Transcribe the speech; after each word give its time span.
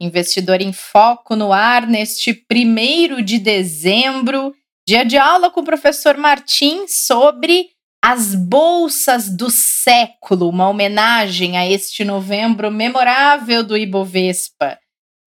investidor 0.00 0.60
em 0.60 0.72
foco 0.72 1.36
no 1.36 1.52
ar 1.52 1.86
neste 1.86 2.34
primeiro 2.34 3.22
de 3.22 3.38
dezembro, 3.38 4.54
dia 4.86 5.04
de 5.04 5.16
aula 5.16 5.50
com 5.50 5.60
o 5.60 5.64
professor 5.64 6.16
Martim 6.16 6.86
sobre 6.86 7.68
as 8.04 8.34
bolsas 8.34 9.34
do 9.34 9.50
século, 9.50 10.50
uma 10.50 10.68
homenagem 10.68 11.56
a 11.56 11.66
este 11.66 12.04
novembro 12.04 12.70
memorável 12.70 13.64
do 13.64 13.76
Ibovespa. 13.76 14.78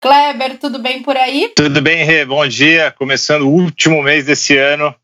Kleber, 0.02 0.60
tudo 0.60 0.78
bem 0.80 1.02
por 1.02 1.18
aí? 1.18 1.52
Tudo 1.56 1.82
bem, 1.82 2.06
Rê. 2.06 2.24
Bom 2.24 2.48
dia. 2.48 2.92
Começando 2.92 3.42
o 3.42 3.52
último 3.52 4.02
mês 4.02 4.26
desse 4.26 4.56
ano, 4.56 4.96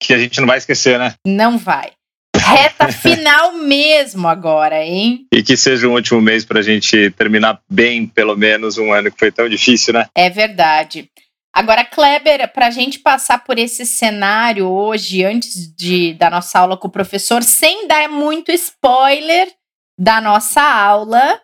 que 0.00 0.14
a 0.14 0.18
gente 0.18 0.40
não 0.40 0.46
vai 0.46 0.58
esquecer, 0.58 0.98
né? 0.98 1.14
Não 1.24 1.58
vai. 1.58 1.92
Reta 2.40 2.88
final 2.92 3.52
mesmo 3.54 4.26
agora, 4.28 4.84
hein? 4.84 5.26
E 5.32 5.42
que 5.42 5.56
seja 5.56 5.88
um 5.88 5.94
último 5.94 6.20
mês 6.20 6.44
para 6.44 6.60
a 6.60 6.62
gente 6.62 7.10
terminar 7.10 7.60
bem, 7.68 8.06
pelo 8.06 8.36
menos, 8.36 8.78
um 8.78 8.92
ano 8.92 9.10
que 9.10 9.18
foi 9.18 9.30
tão 9.30 9.48
difícil, 9.48 9.94
né? 9.94 10.06
É 10.14 10.28
verdade. 10.30 11.10
Agora, 11.52 11.84
Kleber, 11.84 12.52
para 12.52 12.68
a 12.68 12.70
gente 12.70 13.00
passar 13.00 13.44
por 13.44 13.58
esse 13.58 13.84
cenário 13.84 14.68
hoje, 14.68 15.24
antes 15.24 15.74
de, 15.74 16.14
da 16.14 16.30
nossa 16.30 16.58
aula 16.58 16.76
com 16.76 16.86
o 16.86 16.92
professor, 16.92 17.42
sem 17.42 17.88
dar 17.88 18.08
muito 18.08 18.52
spoiler 18.52 19.48
da 19.98 20.20
nossa 20.20 20.62
aula, 20.62 21.40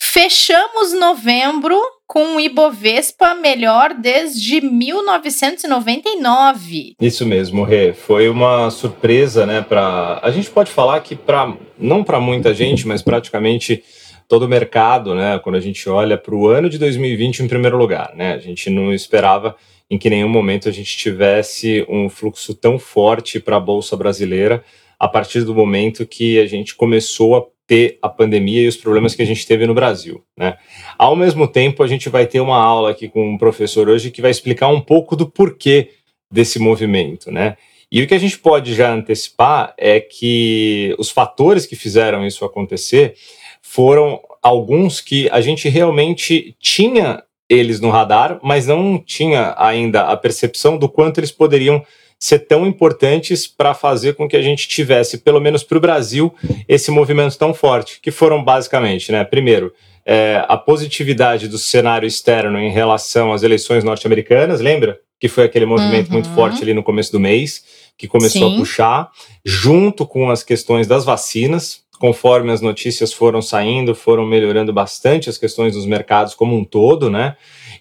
fechamos 0.00 0.92
novembro 0.92 1.78
com 2.08 2.36
o 2.36 2.40
Ibovespa 2.40 3.34
melhor 3.34 3.92
desde 3.92 4.62
1999. 4.62 6.94
Isso 6.98 7.26
mesmo, 7.26 7.64
Rê. 7.64 7.92
Foi 7.92 8.30
uma 8.30 8.70
surpresa, 8.70 9.44
né? 9.44 9.60
Para 9.60 10.18
a 10.22 10.30
gente 10.30 10.48
pode 10.48 10.70
falar 10.70 11.00
que 11.00 11.14
para 11.14 11.54
não 11.78 12.02
para 12.02 12.18
muita 12.18 12.54
gente, 12.54 12.88
mas 12.88 13.02
praticamente 13.02 13.84
todo 14.26 14.44
o 14.44 14.48
mercado, 14.48 15.14
né? 15.14 15.38
Quando 15.38 15.56
a 15.56 15.60
gente 15.60 15.86
olha 15.90 16.16
para 16.16 16.34
o 16.34 16.48
ano 16.48 16.70
de 16.70 16.78
2020 16.78 17.40
em 17.40 17.48
primeiro 17.48 17.76
lugar, 17.76 18.14
né? 18.16 18.32
A 18.32 18.38
gente 18.38 18.70
não 18.70 18.90
esperava 18.90 19.54
em 19.90 19.98
que 19.98 20.08
nenhum 20.08 20.30
momento 20.30 20.66
a 20.66 20.72
gente 20.72 20.96
tivesse 20.96 21.84
um 21.90 22.08
fluxo 22.08 22.54
tão 22.54 22.78
forte 22.78 23.38
para 23.38 23.56
a 23.56 23.60
bolsa 23.60 23.94
brasileira 23.96 24.64
a 24.98 25.06
partir 25.06 25.42
do 25.42 25.54
momento 25.54 26.06
que 26.06 26.40
a 26.40 26.46
gente 26.46 26.74
começou 26.74 27.36
a 27.36 27.44
ter 27.68 27.98
a 28.00 28.08
pandemia 28.08 28.62
e 28.62 28.66
os 28.66 28.78
problemas 28.78 29.14
que 29.14 29.20
a 29.20 29.26
gente 29.26 29.46
teve 29.46 29.66
no 29.66 29.74
Brasil. 29.74 30.24
Né? 30.34 30.56
Ao 30.96 31.14
mesmo 31.14 31.46
tempo, 31.46 31.82
a 31.82 31.86
gente 31.86 32.08
vai 32.08 32.26
ter 32.26 32.40
uma 32.40 32.56
aula 32.56 32.90
aqui 32.90 33.08
com 33.08 33.34
um 33.34 33.36
professor 33.36 33.90
hoje 33.90 34.10
que 34.10 34.22
vai 34.22 34.30
explicar 34.30 34.68
um 34.68 34.80
pouco 34.80 35.14
do 35.14 35.28
porquê 35.28 35.90
desse 36.32 36.58
movimento. 36.58 37.30
Né? 37.30 37.58
E 37.92 38.02
o 38.02 38.06
que 38.06 38.14
a 38.14 38.18
gente 38.18 38.38
pode 38.38 38.74
já 38.74 38.90
antecipar 38.90 39.74
é 39.76 40.00
que 40.00 40.96
os 40.98 41.10
fatores 41.10 41.66
que 41.66 41.76
fizeram 41.76 42.26
isso 42.26 42.42
acontecer 42.42 43.14
foram 43.60 44.18
alguns 44.42 45.02
que 45.02 45.28
a 45.30 45.42
gente 45.42 45.68
realmente 45.68 46.56
tinha 46.58 47.22
eles 47.48 47.80
no 47.80 47.90
radar, 47.90 48.38
mas 48.42 48.66
não 48.66 48.98
tinha 48.98 49.54
ainda 49.56 50.02
a 50.02 50.16
percepção 50.16 50.76
do 50.76 50.88
quanto 50.88 51.18
eles 51.18 51.32
poderiam 51.32 51.84
ser 52.18 52.40
tão 52.40 52.66
importantes 52.66 53.46
para 53.46 53.74
fazer 53.74 54.14
com 54.14 54.28
que 54.28 54.36
a 54.36 54.42
gente 54.42 54.66
tivesse, 54.66 55.18
pelo 55.18 55.40
menos 55.40 55.62
para 55.62 55.78
o 55.78 55.80
Brasil, 55.80 56.34
esse 56.68 56.90
movimento 56.90 57.38
tão 57.38 57.54
forte, 57.54 58.00
que 58.02 58.10
foram 58.10 58.42
basicamente, 58.42 59.12
né? 59.12 59.24
Primeiro, 59.24 59.72
é, 60.04 60.44
a 60.48 60.56
positividade 60.56 61.46
do 61.46 61.58
cenário 61.58 62.06
externo 62.06 62.58
em 62.58 62.70
relação 62.70 63.32
às 63.32 63.42
eleições 63.42 63.84
norte-americanas, 63.84 64.60
lembra? 64.60 64.98
Que 65.20 65.28
foi 65.28 65.44
aquele 65.44 65.66
movimento 65.66 66.08
uhum. 66.08 66.14
muito 66.14 66.28
forte 66.30 66.62
ali 66.62 66.74
no 66.74 66.82
começo 66.82 67.12
do 67.12 67.20
mês, 67.20 67.64
que 67.96 68.08
começou 68.08 68.48
Sim. 68.48 68.54
a 68.54 68.58
puxar, 68.58 69.10
junto 69.44 70.06
com 70.06 70.30
as 70.30 70.42
questões 70.42 70.86
das 70.86 71.04
vacinas, 71.04 71.82
conforme 71.98 72.52
as 72.52 72.60
notícias 72.60 73.12
foram 73.12 73.42
saindo, 73.42 73.94
foram 73.94 74.26
melhorando 74.26 74.72
bastante 74.72 75.28
as 75.28 75.38
questões 75.38 75.74
dos 75.74 75.86
mercados 75.86 76.34
como 76.34 76.56
um 76.56 76.64
todo, 76.64 77.10
né? 77.10 77.36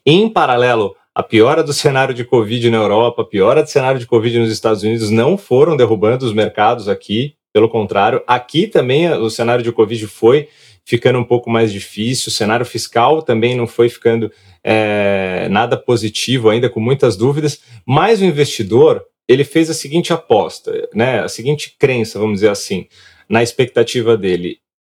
Em 0.06 0.30
paralelo, 0.30 0.96
a 1.14 1.24
piora 1.24 1.64
do 1.64 1.74
cenário 1.74 2.14
de 2.14 2.24
Covid 2.24 2.70
na 2.70 2.78
Europa, 2.78 3.22
a 3.22 3.26
piora 3.26 3.64
do 3.64 3.70
cenário 3.70 4.00
de 4.00 4.06
Covid 4.06 4.40
nos 4.40 4.52
Estados 4.52 4.84
Unidos 4.84 5.10
não 5.10 5.38
foram 5.38 5.76
derrubando 5.76 6.26
os 6.26 6.34
mercados 6.34 6.88
aqui, 6.88 7.36
pelo 7.52 7.70
contrário, 7.70 8.22
aqui 8.28 8.68
também 8.68 9.12
o 9.12 9.30
cenário 9.30 9.64
de 9.64 9.72
Covid 9.72 10.06
foi 10.06 10.48
ficando 10.86 11.20
um 11.20 11.24
pouco 11.24 11.50
mais 11.50 11.74
difícil, 11.74 12.30
o 12.30 12.32
cenário 12.32 12.66
fiscal 12.66 13.22
também 13.22 13.58
não 13.58 13.68
foi 13.68 13.90
ficando 13.90 14.32
é, 14.64 15.48
nada 15.50 15.76
positivo 15.76 16.50
ainda, 16.50 16.70
com 16.70 16.80
muitas 16.80 17.18
dúvidas, 17.18 17.62
mas 17.86 18.22
o 18.22 18.26
investidor 18.26 19.04
ele 19.28 19.44
fez 19.44 19.70
a 19.70 19.74
seguinte 19.74 20.14
aposta, 20.14 20.88
né, 20.94 21.20
a 21.20 21.28
seguinte 21.28 21.76
crença, 21.78 22.18
vamos 22.20 22.36
dizer 22.36 22.50
assim, 22.50 22.88
na 23.30 23.44
expectativa 23.44 24.18
dele. 24.18 24.60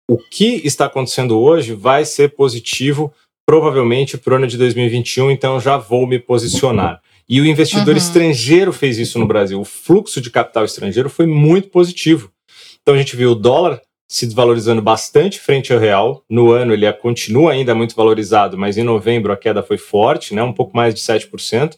O 0.10 0.18
que 0.18 0.62
está 0.66 0.86
acontecendo 0.86 1.38
hoje 1.40 1.74
vai 1.74 2.06
ser 2.06 2.30
positivo 2.36 3.14
provavelmente 3.46 4.18
para 4.18 4.34
o 4.34 4.36
ano 4.38 4.48
de 4.48 4.58
2021, 4.58 5.32
então 5.32 5.60
já 5.60 5.78
vou 5.78 6.06
me 6.06 6.20
posicionar. 6.20 7.02
E 7.30 7.42
o 7.42 7.46
investidor 7.46 7.90
uhum. 7.90 7.98
estrangeiro 7.98 8.72
fez 8.72 8.98
isso 8.98 9.20
no 9.20 9.26
Brasil. 9.26 9.60
O 9.60 9.66
fluxo 9.66 10.22
de 10.22 10.30
capital 10.30 10.66
estrangeiro 10.66 11.10
foi 11.10 11.26
muito 11.26 11.70
positivo. 11.70 12.32
Então 12.82 12.96
a 12.96 12.98
gente 12.98 13.16
viu 13.16 13.32
o 13.32 13.36
dólar 13.36 13.82
se 14.10 14.26
desvalorizando 14.26 14.82
bastante 14.82 15.40
frente 15.40 15.74
ao 15.74 15.80
real. 15.80 16.24
No 16.30 16.52
ano 16.52 16.74
ele 16.74 16.92
continua 16.94 17.52
ainda 17.52 17.76
muito 17.76 17.96
valorizado, 17.96 18.58
mas 18.58 18.78
em 18.78 18.84
novembro 18.84 19.34
a 19.34 19.38
queda 19.38 19.62
foi 19.62 19.78
forte, 19.78 20.34
né, 20.34 20.42
um 20.42 20.54
pouco 20.54 20.76
mais 20.76 20.94
de 20.96 21.02
7%, 21.02 21.76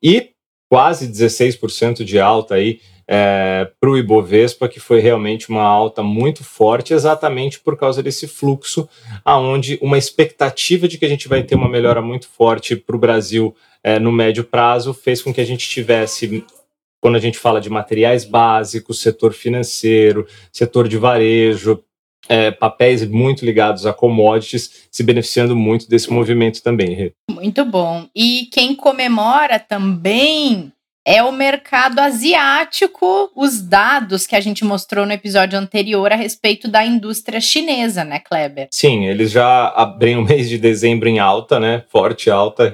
e 0.00 0.30
quase 0.70 1.08
16% 1.08 2.04
de 2.04 2.20
alta 2.20 2.54
aí 2.54 2.80
é, 3.06 3.70
para 3.78 3.90
o 3.90 3.96
Ibovespa, 3.96 4.68
que 4.68 4.80
foi 4.80 5.00
realmente 5.00 5.48
uma 5.48 5.62
alta 5.62 6.02
muito 6.02 6.42
forte, 6.42 6.94
exatamente 6.94 7.60
por 7.60 7.76
causa 7.76 8.02
desse 8.02 8.26
fluxo, 8.26 8.88
aonde 9.24 9.78
uma 9.82 9.98
expectativa 9.98 10.88
de 10.88 10.98
que 10.98 11.04
a 11.04 11.08
gente 11.08 11.28
vai 11.28 11.42
ter 11.42 11.54
uma 11.54 11.68
melhora 11.68 12.00
muito 12.00 12.28
forte 12.28 12.76
para 12.76 12.96
o 12.96 12.98
Brasil 12.98 13.54
é, 13.82 13.98
no 13.98 14.10
médio 14.10 14.44
prazo 14.44 14.94
fez 14.94 15.22
com 15.22 15.32
que 15.32 15.40
a 15.40 15.46
gente 15.46 15.68
tivesse 15.68 16.44
quando 17.00 17.16
a 17.16 17.20
gente 17.20 17.38
fala 17.38 17.60
de 17.60 17.68
materiais 17.68 18.24
básicos, 18.24 19.02
setor 19.02 19.34
financeiro, 19.34 20.26
setor 20.50 20.88
de 20.88 20.96
varejo, 20.96 21.84
é, 22.26 22.50
papéis 22.50 23.06
muito 23.06 23.44
ligados 23.44 23.84
a 23.84 23.92
commodities, 23.92 24.86
se 24.90 25.02
beneficiando 25.02 25.54
muito 25.54 25.86
desse 25.86 26.10
movimento 26.10 26.62
também. 26.62 27.12
Muito 27.30 27.62
bom. 27.66 28.08
E 28.16 28.48
quem 28.50 28.74
comemora 28.74 29.58
também 29.58 30.72
é 31.04 31.22
o 31.22 31.30
mercado 31.30 31.98
asiático, 31.98 33.30
os 33.36 33.60
dados 33.60 34.26
que 34.26 34.34
a 34.34 34.40
gente 34.40 34.64
mostrou 34.64 35.04
no 35.04 35.12
episódio 35.12 35.58
anterior 35.58 36.10
a 36.10 36.16
respeito 36.16 36.66
da 36.66 36.84
indústria 36.84 37.40
chinesa, 37.40 38.04
né, 38.04 38.20
Kleber? 38.20 38.68
Sim, 38.70 39.04
eles 39.04 39.30
já 39.30 39.68
abrem 39.68 40.16
o 40.18 40.24
mês 40.24 40.48
de 40.48 40.56
dezembro 40.56 41.08
em 41.08 41.18
alta, 41.18 41.60
né? 41.60 41.84
Forte 41.88 42.30
alta. 42.30 42.72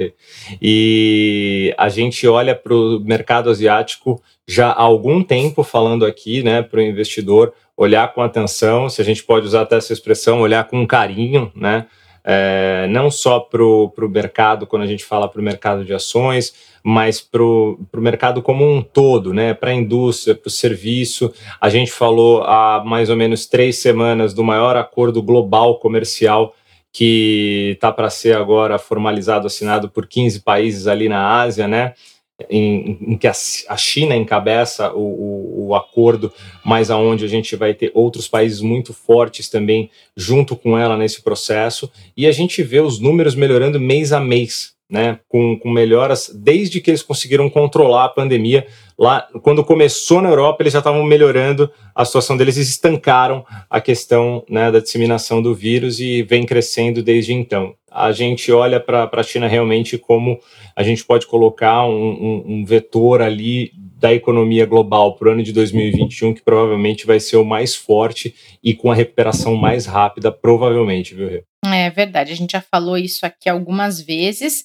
E 0.63 1.75
a 1.77 1.89
gente 1.89 2.27
olha 2.29 2.55
para 2.55 2.73
o 2.73 3.01
mercado 3.01 3.51
asiático 3.51 4.23
já 4.47 4.69
há 4.69 4.83
algum 4.83 5.23
tempo 5.23 5.63
falando 5.63 6.05
aqui, 6.05 6.43
né, 6.43 6.61
para 6.61 6.81
o 6.81 6.83
investidor 6.83 7.53
olhar 7.77 8.13
com 8.13 8.21
atenção, 8.21 8.91
se 8.91 9.01
a 9.01 9.05
gente 9.05 9.23
pode 9.23 9.47
usar 9.47 9.63
até 9.63 9.77
essa 9.77 9.93
expressão, 9.93 10.41
olhar 10.41 10.65
com 10.65 10.87
carinho, 10.87 11.51
né? 11.57 11.87
É, 12.25 12.87
não 12.91 13.11
só 13.11 13.41
para 13.41 13.63
o 13.65 13.93
mercado, 14.09 14.67
quando 14.67 14.83
a 14.83 14.87
gente 14.87 15.05
fala 15.05 15.29
para 15.29 15.41
o 15.41 15.45
mercado 15.45 15.85
de 15.85 15.95
ações, 15.95 16.55
mas 16.83 17.21
para 17.21 17.43
o 17.43 17.79
mercado 17.97 18.43
como 18.43 18.65
um 18.65 18.83
todo, 18.83 19.33
né? 19.33 19.55
para 19.55 19.71
a 19.71 19.75
indústria, 19.75 20.35
para 20.35 20.49
o 20.49 20.51
serviço. 20.51 21.33
A 21.61 21.69
gente 21.69 21.93
falou 21.93 22.43
há 22.43 22.83
mais 22.85 23.11
ou 23.11 23.17
menos 23.17 23.47
três 23.47 23.79
semanas 23.79 24.33
do 24.35 24.45
maior 24.45 24.77
acordo 24.77 25.23
global 25.23 25.79
comercial 25.79 26.55
que 26.93 27.73
está 27.75 27.93
para 27.93 28.11
ser 28.11 28.37
agora 28.37 28.79
formalizado, 28.79 29.47
assinado 29.47 29.89
por 29.89 30.07
15 30.07 30.41
países 30.41 30.87
ali 30.87 31.09
na 31.09 31.41
Ásia, 31.41 31.69
né? 31.69 31.95
Em, 32.49 32.99
em 33.01 33.17
que 33.17 33.27
a, 33.27 33.33
a, 33.69 33.77
China 33.77 34.17
encabeça 34.17 34.93
o, 34.93 35.01
o, 35.01 35.69
o, 35.69 35.75
acordo, 35.75 36.33
mas 36.65 36.91
aonde 36.91 37.25
a 37.25 37.29
gente 37.29 37.57
vai 37.57 37.75
ter 37.75 37.91
outros 37.95 38.29
países 38.29 38.61
muito 38.61 38.93
fortes 38.93 39.49
também 39.49 39.91
junto 40.17 40.57
com 40.57 40.79
ela 40.79 40.97
nesse 40.97 41.23
processo, 41.23 41.91
e 42.17 42.27
a 42.27 42.33
gente 42.33 42.63
vê 42.63 42.81
os 42.81 42.99
números 42.99 43.35
melhorando 43.35 43.81
mês 43.81 44.13
a 44.13 44.21
mês 44.21 44.75
né, 44.91 45.21
com, 45.29 45.57
com 45.57 45.71
melhoras 45.71 46.31
desde 46.35 46.81
que 46.81 46.91
eles 46.91 47.03
conseguiram 47.03 47.49
controlar 47.49 48.07
a 48.07 48.09
pandemia. 48.09 48.67
Lá, 48.99 49.27
quando 49.43 49.65
começou 49.65 50.21
na 50.21 50.29
Europa, 50.29 50.63
eles 50.63 50.73
já 50.73 50.81
estavam 50.81 51.05
melhorando 51.05 51.71
a 51.95 52.05
situação 52.05 52.37
deles 52.37 52.57
e 52.57 52.63
estancaram 52.63 53.47
a 53.71 53.81
questão 53.81 54.45
né, 54.49 54.71
da 54.71 54.81
disseminação 54.81 55.41
do 55.41 55.55
vírus 55.55 56.01
e 56.01 56.23
vem 56.23 56.45
crescendo 56.45 57.03
desde 57.03 57.33
então. 57.33 57.75
A 57.91 58.13
gente 58.13 58.53
olha 58.53 58.79
para 58.79 59.11
a 59.13 59.23
China 59.23 59.49
realmente 59.49 59.99
como 59.99 60.39
a 60.77 60.83
gente 60.83 61.05
pode 61.05 61.27
colocar 61.27 61.85
um, 61.87 61.93
um, 61.93 62.45
um 62.47 62.65
vetor 62.65 63.21
ali 63.21 63.73
da 64.01 64.15
economia 64.15 64.65
global 64.65 65.15
para 65.15 65.29
o 65.29 65.33
ano 65.33 65.43
de 65.43 65.53
2021, 65.53 66.35
que 66.35 66.43
provavelmente 66.43 67.07
vai 67.07 67.21
ser 67.21 67.37
o 67.37 67.45
mais 67.45 67.75
forte 67.75 68.35
e 68.63 68.75
com 68.75 68.91
a 68.91 68.95
recuperação 68.95 69.55
mais 69.57 69.85
rápida, 69.85 70.33
provavelmente, 70.33 71.15
viu, 71.15 71.43
É 71.67 71.91
verdade, 71.91 72.33
a 72.33 72.37
gente 72.37 72.53
já 72.53 72.63
falou 72.63 72.97
isso 72.97 73.27
aqui 73.27 73.49
algumas 73.49 74.01
vezes. 74.01 74.65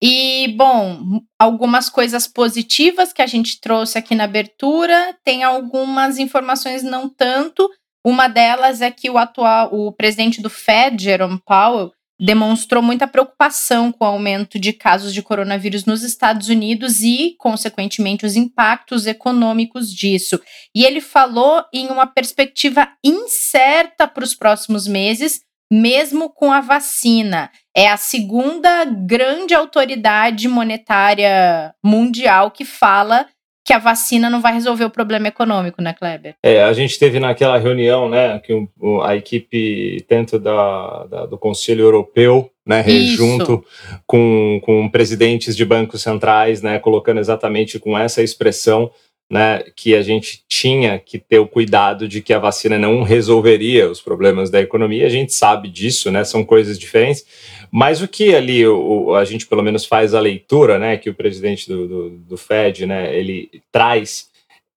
E, 0.00 0.54
bom, 0.56 1.20
algumas 1.40 1.88
coisas 1.88 2.28
positivas 2.28 3.12
que 3.12 3.22
a 3.22 3.26
gente 3.26 3.60
trouxe 3.60 3.98
aqui 3.98 4.14
na 4.14 4.24
abertura, 4.24 5.16
tem 5.24 5.42
algumas 5.42 6.18
informações 6.18 6.82
não 6.82 7.08
tanto. 7.08 7.68
Uma 8.04 8.28
delas 8.28 8.82
é 8.82 8.90
que 8.90 9.10
o 9.10 9.18
atual, 9.18 9.74
o 9.74 9.90
presidente 9.90 10.40
do 10.40 10.50
Fed, 10.50 11.02
Jerome 11.02 11.40
Powell, 11.44 11.90
demonstrou 12.18 12.82
muita 12.82 13.06
preocupação 13.06 13.92
com 13.92 14.04
o 14.04 14.08
aumento 14.08 14.58
de 14.58 14.72
casos 14.72 15.12
de 15.12 15.22
coronavírus 15.22 15.84
nos 15.84 16.02
Estados 16.02 16.48
Unidos 16.48 17.00
e, 17.00 17.34
consequentemente, 17.38 18.24
os 18.24 18.36
impactos 18.36 19.06
econômicos 19.06 19.92
disso. 19.92 20.40
E 20.74 20.84
ele 20.84 21.00
falou 21.00 21.62
em 21.72 21.88
uma 21.88 22.06
perspectiva 22.06 22.88
incerta 23.04 24.08
para 24.08 24.24
os 24.24 24.34
próximos 24.34 24.86
meses, 24.86 25.40
mesmo 25.70 26.30
com 26.30 26.52
a 26.52 26.60
vacina. 26.60 27.50
É 27.76 27.88
a 27.88 27.96
segunda 27.96 28.84
grande 28.84 29.54
autoridade 29.54 30.48
monetária 30.48 31.74
mundial 31.84 32.50
que 32.50 32.64
fala 32.64 33.26
que 33.66 33.72
a 33.72 33.78
vacina 33.80 34.30
não 34.30 34.40
vai 34.40 34.54
resolver 34.54 34.84
o 34.84 34.90
problema 34.90 35.26
econômico, 35.26 35.82
né, 35.82 35.92
Kleber? 35.92 36.36
É, 36.40 36.62
a 36.62 36.72
gente 36.72 36.96
teve 37.00 37.18
naquela 37.18 37.58
reunião, 37.58 38.08
né, 38.08 38.38
que 38.38 38.52
a 39.02 39.16
equipe 39.16 40.04
tanto 40.08 40.38
da, 40.38 41.04
da 41.06 41.26
do 41.26 41.36
Conselho 41.36 41.82
Europeu, 41.82 42.48
né, 42.64 42.84
junto 42.88 43.64
com, 44.06 44.60
com 44.62 44.88
presidentes 44.88 45.56
de 45.56 45.64
bancos 45.64 46.00
centrais, 46.00 46.62
né, 46.62 46.78
colocando 46.78 47.18
exatamente 47.18 47.80
com 47.80 47.98
essa 47.98 48.22
expressão 48.22 48.88
né, 49.28 49.64
que 49.74 49.94
a 49.94 50.02
gente 50.02 50.44
tinha 50.48 50.98
que 50.98 51.18
ter 51.18 51.38
o 51.38 51.48
cuidado 51.48 52.06
de 52.06 52.22
que 52.22 52.32
a 52.32 52.38
vacina 52.38 52.78
não 52.78 53.02
resolveria 53.02 53.90
os 53.90 54.00
problemas 54.00 54.50
da 54.50 54.60
economia. 54.60 55.04
A 55.04 55.10
gente 55.10 55.32
sabe 55.32 55.68
disso, 55.68 56.12
né? 56.12 56.22
São 56.22 56.44
coisas 56.44 56.78
diferentes. 56.78 57.24
Mas 57.70 58.00
o 58.00 58.06
que 58.06 58.34
ali 58.34 58.66
o, 58.66 59.14
a 59.14 59.24
gente 59.24 59.46
pelo 59.46 59.62
menos 59.62 59.84
faz 59.84 60.14
a 60.14 60.20
leitura, 60.20 60.78
né, 60.78 60.96
que 60.96 61.10
o 61.10 61.14
presidente 61.14 61.68
do, 61.68 61.88
do, 61.88 62.10
do 62.10 62.36
Fed, 62.36 62.86
né, 62.86 63.16
ele 63.16 63.50
traz 63.72 64.28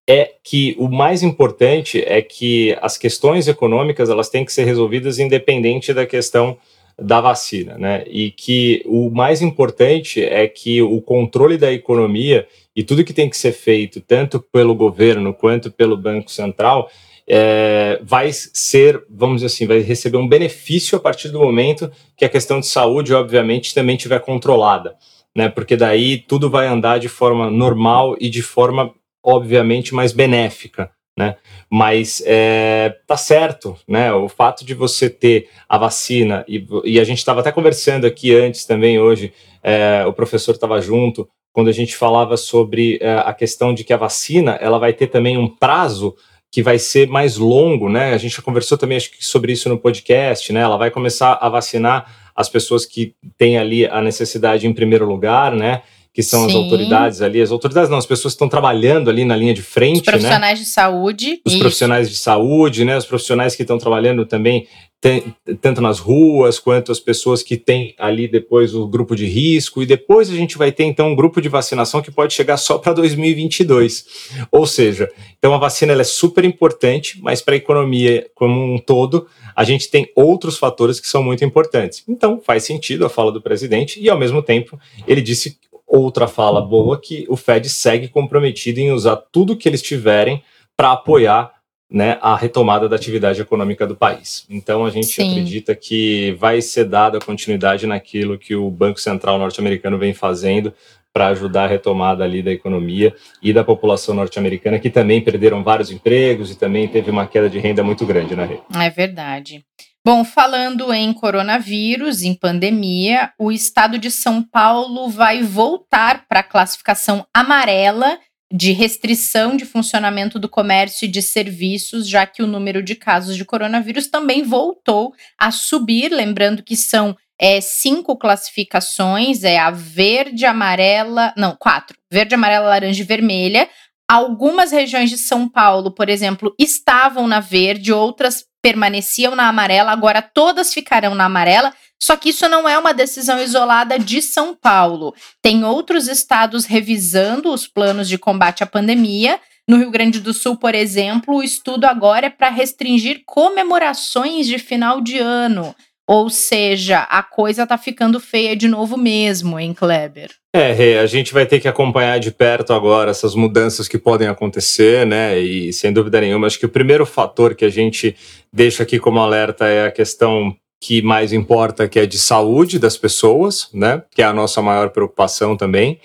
é 0.08 0.32
que 0.44 0.76
o 0.80 0.90
mais 0.90 1.22
importante 1.22 2.04
é 2.04 2.20
que 2.20 2.76
as 2.82 2.98
questões 2.98 3.48
econômicas 3.48 4.10
elas 4.10 4.28
têm 4.28 4.44
que 4.44 4.52
ser 4.52 4.64
resolvidas 4.64 5.20
independente 5.20 5.94
da 5.94 6.04
questão 6.04 6.58
da 7.02 7.22
vacina, 7.22 7.78
né? 7.78 8.04
E 8.08 8.32
que 8.32 8.84
o 8.86 9.10
mais 9.10 9.42
importante 9.42 10.24
é 10.24 10.48
que 10.48 10.82
o 10.82 11.02
controle 11.02 11.58
da 11.58 11.72
economia 11.72 12.48
e 12.76 12.84
tudo 12.84 13.04
que 13.04 13.14
tem 13.14 13.30
que 13.30 13.38
ser 13.38 13.52
feito, 13.52 14.02
tanto 14.02 14.40
pelo 14.40 14.76
governo 14.76 15.34
quanto 15.34 15.72
pelo 15.72 15.98
Banco 15.98 16.32
Central, 16.32 16.90
é, 17.28 18.00
vai 18.02 18.32
ser, 18.32 19.04
vamos 19.10 19.38
dizer 19.38 19.48
assim, 19.48 19.68
vai 19.68 19.80
receber 19.80 20.18
um 20.18 20.28
benefício 20.28 20.98
a 20.98 21.02
partir 21.02 21.30
do 21.30 21.40
momento 21.40 21.92
que 22.18 22.26
a 22.26 22.30
questão 22.30 22.60
de 22.60 22.66
saúde, 22.66 23.14
obviamente, 23.14 23.74
também 23.74 23.96
estiver 23.96 24.20
controlada, 24.20 24.96
né? 25.36 25.48
Porque 25.48 25.78
daí 25.78 26.18
tudo 26.18 26.50
vai 26.50 26.68
andar 26.68 27.00
de 27.00 27.08
forma 27.08 27.52
normal 27.52 28.16
e 28.20 28.30
de 28.30 28.42
forma, 28.42 28.92
obviamente, 29.24 29.94
mais 29.94 30.12
benéfica. 30.12 30.90
Né? 31.20 31.36
Mas 31.70 32.24
é, 32.26 32.96
tá 33.06 33.18
certo, 33.18 33.76
né? 33.86 34.14
O 34.14 34.30
fato 34.30 34.64
de 34.64 34.74
você 34.74 35.10
ter 35.10 35.50
a 35.68 35.78
vacina, 35.78 36.46
e, 36.48 36.66
e 36.86 36.98
a 36.98 37.04
gente 37.04 37.18
estava 37.18 37.42
até 37.42 37.52
conversando 37.52 38.08
aqui 38.08 38.34
antes 38.34 38.64
também 38.64 38.98
hoje, 38.98 39.34
é, 39.62 40.06
o 40.08 40.14
professor 40.14 40.54
estava 40.54 40.80
junto, 40.80 41.28
quando 41.52 41.68
a 41.68 41.74
gente 41.74 41.94
falava 41.94 42.38
sobre 42.38 43.02
uh, 43.02 43.28
a 43.28 43.34
questão 43.34 43.74
de 43.74 43.84
que 43.84 43.92
a 43.92 43.98
vacina 43.98 44.52
ela 44.62 44.78
vai 44.78 44.94
ter 44.94 45.08
também 45.08 45.38
um 45.38 45.48
prazo 45.48 46.16
que 46.50 46.64
vai 46.64 46.80
ser 46.80 47.10
mais 47.10 47.36
longo, 47.36 47.90
né? 47.90 48.14
A 48.14 48.18
gente 48.18 48.38
já 48.38 48.42
conversou 48.42 48.78
também 48.78 48.96
acho 48.96 49.12
que 49.12 49.24
sobre 49.24 49.52
isso 49.52 49.68
no 49.68 49.78
podcast, 49.78 50.54
né? 50.54 50.62
Ela 50.62 50.78
vai 50.78 50.90
começar 50.90 51.38
a 51.42 51.50
vacinar 51.50 52.32
as 52.34 52.48
pessoas 52.48 52.86
que 52.86 53.14
têm 53.38 53.58
ali 53.58 53.86
a 53.86 54.02
necessidade 54.02 54.66
em 54.66 54.74
primeiro 54.74 55.06
lugar, 55.06 55.54
né? 55.54 55.82
Que 56.14 56.24
são 56.24 56.42
Sim. 56.42 56.48
as 56.48 56.56
autoridades 56.56 57.22
ali, 57.22 57.42
as 57.42 57.52
autoridades 57.52 57.90
não, 57.90 57.98
as 57.98 58.06
pessoas 58.06 58.34
que 58.34 58.36
estão 58.36 58.50
trabalhando 58.50 59.10
ali 59.10 59.24
na 59.24 59.36
linha 59.36 59.54
de 59.54 59.62
frente, 59.62 60.02
Os 60.02 60.06
né? 60.08 60.12
profissionais 60.12 60.60
né? 60.60 60.66
de 60.66 60.70
saúde. 60.70 61.42
Os 61.46 61.54
isso. 61.54 61.62
profissionais 61.62 62.10
de 62.10 62.16
saúde, 62.16 62.84
né? 62.84 62.98
Os 62.98 63.06
profissionais 63.06 63.56
que 63.56 63.62
estão 63.62 63.78
trabalhando 63.78 64.26
também 64.26 64.68
tem, 65.02 65.34
tanto 65.62 65.80
nas 65.80 65.98
ruas 65.98 66.60
quanto 66.60 66.92
as 66.92 67.00
pessoas 67.00 67.42
que 67.42 67.56
têm 67.56 67.96
ali 67.98 68.28
depois 68.28 68.76
o 68.76 68.86
grupo 68.86 69.16
de 69.16 69.26
risco, 69.26 69.82
e 69.82 69.86
depois 69.86 70.30
a 70.30 70.36
gente 70.36 70.58
vai 70.58 70.72
ter 70.72 70.84
então 70.84 71.10
um 71.10 71.16
grupo 71.16 71.42
de 71.42 71.48
vacinação 71.48 72.02
que 72.02 72.12
pode 72.12 72.34
chegar 72.34 72.58
só 72.58 72.78
para 72.78 72.92
2022. 72.94 74.06
Ou 74.52 74.66
seja, 74.68 75.10
então 75.38 75.54
a 75.54 75.58
vacina 75.58 75.94
é 75.94 76.04
super 76.04 76.44
importante, 76.44 77.18
mas 77.22 77.42
para 77.42 77.54
a 77.54 77.58
economia 77.58 78.30
como 78.36 78.74
um 78.74 78.78
todo, 78.78 79.26
a 79.56 79.64
gente 79.64 79.90
tem 79.90 80.12
outros 80.16 80.58
fatores 80.58 81.00
que 81.00 81.08
são 81.08 81.24
muito 81.24 81.46
importantes. 81.46 82.04
Então 82.08 82.42
faz 82.42 82.64
sentido 82.64 83.06
a 83.06 83.10
fala 83.10 83.32
do 83.32 83.42
presidente, 83.42 84.02
e 84.02 84.10
ao 84.10 84.20
mesmo 84.20 84.42
tempo 84.42 84.78
ele 85.08 85.22
disse 85.22 85.58
outra 85.90 86.28
fala 86.28 86.62
boa 86.62 87.00
que 87.00 87.26
o 87.28 87.36
Fed 87.36 87.68
segue 87.68 88.08
comprometido 88.08 88.80
em 88.80 88.92
usar 88.92 89.16
tudo 89.32 89.58
que 89.58 89.68
eles 89.68 89.82
tiverem 89.82 90.44
para 90.78 90.92
apoiar 90.92 91.52
né, 91.92 92.20
a 92.22 92.36
retomada 92.36 92.88
da 92.88 92.96
atividade 92.96 93.42
econômica 93.42 93.88
do 93.88 93.96
país. 93.96 94.46
Então 94.50 94.86
a 94.86 94.92
gente 94.92 95.08
Sim. 95.08 95.32
acredita 95.32 95.76
que 95.76 96.34
vai 96.34 96.62
ser 96.62 96.86
dada 96.86 97.20
continuidade 97.20 97.88
naquilo 97.88 98.38
que 98.38 98.56
o 98.56 98.70
Banco 98.70 99.02
Central 99.02 99.40
norte-americano 99.40 99.98
vem 99.98 100.14
fazendo 100.14 100.72
para 101.12 101.28
ajudar 101.30 101.64
a 101.64 101.68
retomada 101.68 102.24
ali 102.24 102.44
da 102.44 102.52
economia 102.52 103.16
e 103.42 103.52
da 103.52 103.64
população 103.64 104.14
norte-americana 104.14 104.78
que 104.78 104.92
também 104.92 105.20
perderam 105.20 105.64
vários 105.64 105.90
empregos 105.90 106.52
e 106.52 106.56
também 106.56 106.88
teve 106.88 107.10
uma 107.10 107.26
queda 107.26 107.50
de 107.50 107.58
renda 107.58 107.84
muito 107.84 108.06
grande 108.06 108.36
na 108.36 108.46
rede. 108.46 108.62
É 108.80 108.90
verdade. 108.92 109.66
Bom, 110.12 110.26
falando 110.26 110.92
em 110.92 111.14
coronavírus, 111.14 112.24
em 112.24 112.34
pandemia, 112.34 113.32
o 113.38 113.52
estado 113.52 114.00
de 114.00 114.10
São 114.10 114.42
Paulo 114.42 115.08
vai 115.08 115.44
voltar 115.44 116.26
para 116.28 116.40
a 116.40 116.44
classificação 116.44 117.28
amarela 117.32 118.18
de 118.52 118.72
restrição 118.72 119.56
de 119.56 119.66
funcionamento 119.66 120.40
do 120.40 120.50
comércio 120.50 121.06
e 121.06 121.08
de 121.08 121.22
serviços, 121.22 122.10
já 122.10 122.26
que 122.26 122.42
o 122.42 122.48
número 122.48 122.82
de 122.82 122.96
casos 122.96 123.38
de 123.38 123.46
coronavírus 123.46 124.08
também 124.08 124.42
voltou 124.42 125.14
a 125.38 125.52
subir. 125.52 126.12
Lembrando 126.12 126.64
que 126.64 126.76
são 126.76 127.16
é, 127.40 127.62
cinco 127.62 128.18
classificações: 128.18 129.44
é 129.44 129.60
a 129.60 129.70
verde, 129.70 130.44
amarela, 130.44 131.32
não, 131.38 131.56
quatro: 131.56 131.96
verde, 132.12 132.34
amarela, 132.34 132.70
laranja 132.70 133.04
e 133.04 133.06
vermelha. 133.06 133.70
Algumas 134.10 134.72
regiões 134.72 135.12
de 135.12 135.20
São 135.20 135.48
Paulo, 135.48 135.92
por 135.92 136.10
exemplo, 136.10 136.56
estavam 136.58 137.28
na 137.28 137.40
verde, 137.40 137.94
outras 137.94 138.49
permaneciam 138.62 139.36
na 139.36 139.48
amarela, 139.48 139.92
agora 139.92 140.22
todas 140.22 140.74
ficarão 140.74 141.16
na 141.16 141.26
amarela. 141.26 141.74
Só 142.02 142.16
que 142.16 142.30
isso 142.30 142.48
não 142.48 142.68
é 142.68 142.78
uma 142.78 142.94
decisão 142.94 143.42
isolada 143.42 144.00
de 144.00 144.22
São 144.22 144.56
Paulo. 144.56 145.14
Tem 145.42 145.66
outros 145.66 146.08
estados 146.08 146.66
revisando 146.66 147.52
os 147.54 147.68
planos 147.68 148.08
de 148.08 148.18
combate 148.18 148.64
à 148.64 148.66
pandemia. 148.66 149.40
No 149.68 149.78
Rio 149.78 149.92
Grande 149.92 150.20
do 150.20 150.34
Sul, 150.34 150.58
por 150.58 150.74
exemplo, 150.74 151.36
o 151.36 151.44
estudo 151.44 151.86
agora 151.86 152.28
é 152.28 152.30
para 152.30 152.50
restringir 152.50 153.22
comemorações 153.26 154.48
de 154.48 154.58
final 154.58 155.02
de 155.02 155.20
ano. 155.20 155.76
Ou 156.12 156.28
seja, 156.28 157.02
a 157.02 157.22
coisa 157.22 157.68
tá 157.68 157.78
ficando 157.78 158.20
feia 158.20 158.56
de 158.56 158.68
novo 158.68 158.98
mesmo, 158.98 159.60
hein, 159.60 159.76
Kleber? 159.76 160.32
É, 160.52 160.98
a 160.98 161.06
gente 161.06 161.32
vai 161.32 161.46
ter 161.46 161.60
que 161.60 161.68
acompanhar 161.68 162.20
de 162.20 162.32
perto 162.32 162.74
agora 162.74 163.12
essas 163.12 163.36
mudanças 163.36 163.88
que 163.88 164.00
podem 164.00 164.28
acontecer, 164.28 165.06
né? 165.06 165.38
E 165.38 165.72
sem 165.72 165.94
dúvida 165.94 166.20
nenhuma, 166.20 166.48
acho 166.48 166.58
que 166.58 166.66
o 166.66 166.70
primeiro 166.70 167.06
fator 167.06 167.54
que 167.54 167.64
a 167.64 167.70
gente 167.70 168.16
deixa 168.52 168.82
aqui 168.82 168.98
como 168.98 169.20
alerta 169.20 169.68
é 169.68 169.86
a 169.86 169.92
questão 169.92 170.58
que 170.82 171.00
mais 171.04 171.32
importa, 171.32 171.88
que 171.88 172.00
é 172.00 172.08
de 172.08 172.18
saúde 172.18 172.80
das 172.80 172.98
pessoas, 172.98 173.70
né? 173.72 174.02
Que 174.10 174.24
é 174.24 174.26
a 174.26 174.34
nossa 174.34 174.64
maior 174.64 174.90
preocupação 174.90 175.56
também. 175.56 176.00